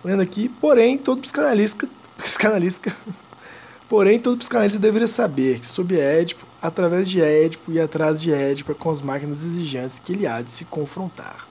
Lendo 0.04 0.21
aqui, 0.21 0.47
porém, 0.47 0.97
todo 0.97 1.21
psicanalista, 1.21 1.88
psicanalista 2.17 2.95
porém, 3.89 4.19
todo 4.19 4.38
psicanalista 4.38 4.80
deveria 4.80 5.08
saber 5.08 5.60
que 5.60 5.65
sob 5.65 5.97
Édipo, 6.00 6.45
através 6.62 7.10
de 7.10 7.21
Édipo 7.21 7.71
e 7.71 7.80
atrás 7.80 8.21
de 8.21 8.32
Édipo, 8.32 8.71
é 8.71 8.76
com 8.76 8.91
as 8.91 9.02
máquinas 9.02 9.43
exigentes 9.43 10.00
que 10.00 10.13
ele 10.13 10.28
há 10.28 10.41
de 10.41 10.52
se 10.52 10.65
confrontar. 10.65 11.47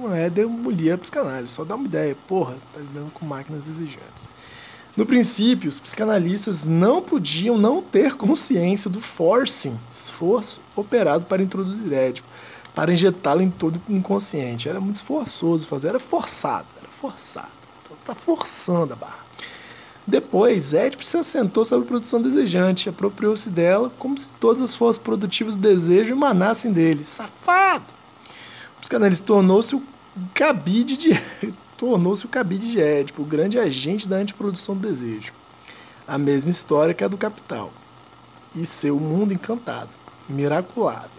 Então, 0.00 0.08
não 0.08 0.16
é 0.16 0.30
demolir 0.30 0.94
a 0.94 0.98
psicanálise, 0.98 1.52
só 1.52 1.64
dá 1.64 1.74
uma 1.74 1.84
ideia. 1.86 2.16
Porra, 2.26 2.54
você 2.54 2.66
está 2.66 2.80
lidando 2.80 3.10
com 3.12 3.26
máquinas 3.26 3.66
exigentes. 3.68 4.26
No 4.96 5.04
princípio, 5.06 5.68
os 5.68 5.78
psicanalistas 5.78 6.64
não 6.64 7.02
podiam 7.02 7.56
não 7.56 7.82
ter 7.82 8.14
consciência 8.14 8.90
do 8.90 9.00
forcing, 9.00 9.78
esforço 9.92 10.60
operado 10.74 11.26
para 11.26 11.42
introduzir 11.42 11.92
Édipo, 11.92 12.26
para 12.74 12.92
injetá-lo 12.92 13.42
em 13.42 13.50
todo 13.50 13.80
o 13.88 13.92
inconsciente. 13.92 14.68
Era 14.68 14.80
muito 14.80 14.96
esforçoso 14.96 15.66
fazer, 15.66 15.88
era 15.88 16.00
forçado, 16.00 16.66
era 16.78 16.88
forçado. 16.88 17.60
Está 18.00 18.14
forçando 18.14 18.94
a 18.94 18.96
barra. 18.96 19.20
Depois, 20.06 20.72
Édipo 20.72 21.04
se 21.04 21.16
assentou 21.18 21.64
sobre 21.64 21.84
a 21.84 21.88
produção 21.88 22.20
desejante, 22.20 22.88
apropriou-se 22.88 23.48
dela 23.50 23.92
como 23.98 24.18
se 24.18 24.28
todas 24.40 24.62
as 24.62 24.74
forças 24.74 25.00
produtivas 25.00 25.54
do 25.54 25.62
desejo 25.62 26.14
emanassem 26.14 26.72
dele. 26.72 27.04
Safado! 27.04 27.99
Psicanalista 28.80 29.26
tornou-se 29.26 29.74
o 29.74 29.82
cabide 30.34 30.96
de 30.96 31.10
tornou-se 31.76 32.24
o 32.24 32.28
cabide 32.28 32.70
de 32.70 32.80
Édipo, 32.80 33.22
o 33.22 33.26
grande 33.26 33.58
agente 33.58 34.08
da 34.08 34.16
antiprodução 34.16 34.76
do 34.76 34.88
desejo. 34.88 35.32
A 36.06 36.18
mesma 36.18 36.50
história 36.50 36.94
que 36.94 37.04
a 37.04 37.08
do 37.08 37.16
capital. 37.16 37.72
E 38.54 38.66
seu 38.66 38.98
mundo 38.98 39.32
encantado, 39.32 39.96
miraculado. 40.28 41.12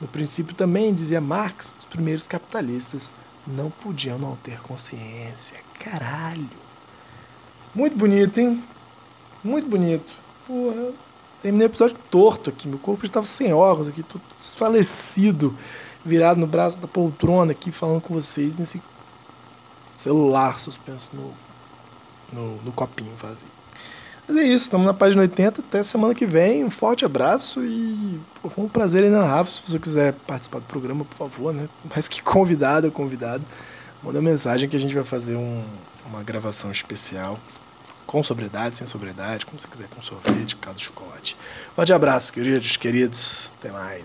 No 0.00 0.06
princípio 0.06 0.54
também, 0.54 0.92
dizia 0.92 1.20
Marx, 1.20 1.74
os 1.78 1.84
primeiros 1.84 2.26
capitalistas 2.26 3.12
não 3.46 3.70
podiam 3.70 4.18
não 4.18 4.36
ter 4.36 4.60
consciência. 4.60 5.56
Caralho! 5.78 6.50
Muito 7.74 7.96
bonito, 7.96 8.38
hein? 8.38 8.62
Muito 9.42 9.68
bonito. 9.68 10.12
Porra. 10.46 10.92
Terminei 11.42 11.66
o 11.66 11.70
episódio 11.70 11.96
torto 12.10 12.50
aqui. 12.50 12.66
Meu 12.66 12.78
corpo 12.78 13.04
estava 13.04 13.26
sem 13.26 13.52
óculos 13.52 13.88
aqui, 13.88 14.02
todo 14.02 14.22
desfalecido, 14.38 15.56
virado 16.04 16.38
no 16.38 16.46
braço 16.46 16.76
da 16.78 16.86
poltrona 16.86 17.52
aqui, 17.52 17.72
falando 17.72 18.00
com 18.00 18.14
vocês 18.14 18.56
nesse 18.56 18.82
celular 19.96 20.58
suspenso 20.58 21.10
no, 21.12 21.32
no, 22.32 22.62
no 22.62 22.72
copinho 22.72 23.12
vazio. 23.16 23.54
Mas 24.26 24.36
é 24.38 24.42
isso, 24.42 24.64
estamos 24.64 24.86
na 24.86 24.94
página 24.94 25.22
80. 25.22 25.60
Até 25.60 25.82
semana 25.82 26.14
que 26.14 26.24
vem. 26.24 26.64
Um 26.64 26.70
forte 26.70 27.04
abraço 27.04 27.62
e 27.62 28.18
pô, 28.40 28.48
foi 28.48 28.64
um 28.64 28.68
prazer 28.68 29.04
inenarrável. 29.04 29.52
Se 29.52 29.62
você 29.66 29.78
quiser 29.78 30.14
participar 30.26 30.60
do 30.60 30.64
programa, 30.64 31.04
por 31.04 31.16
favor, 31.16 31.52
né? 31.52 31.68
Mais 31.94 32.08
que 32.08 32.22
convidado 32.22 32.90
convidado, 32.90 33.44
manda 34.02 34.20
mensagem 34.22 34.68
que 34.68 34.76
a 34.76 34.80
gente 34.80 34.94
vai 34.94 35.04
fazer 35.04 35.36
um, 35.36 35.62
uma 36.06 36.22
gravação 36.22 36.72
especial 36.72 37.38
com 38.06 38.22
sobriedade, 38.22 38.76
sem 38.76 38.86
sobriedade, 38.86 39.44
como 39.44 39.58
você 39.58 39.66
quiser, 39.66 39.88
com 39.88 40.00
sorvete, 40.00 40.56
de 40.74 40.82
chocolate. 40.82 41.36
Forte 41.74 41.92
abraço, 41.92 42.32
queridos, 42.32 42.76
queridos. 42.76 43.54
Até 43.58 43.70
mais. 43.70 44.04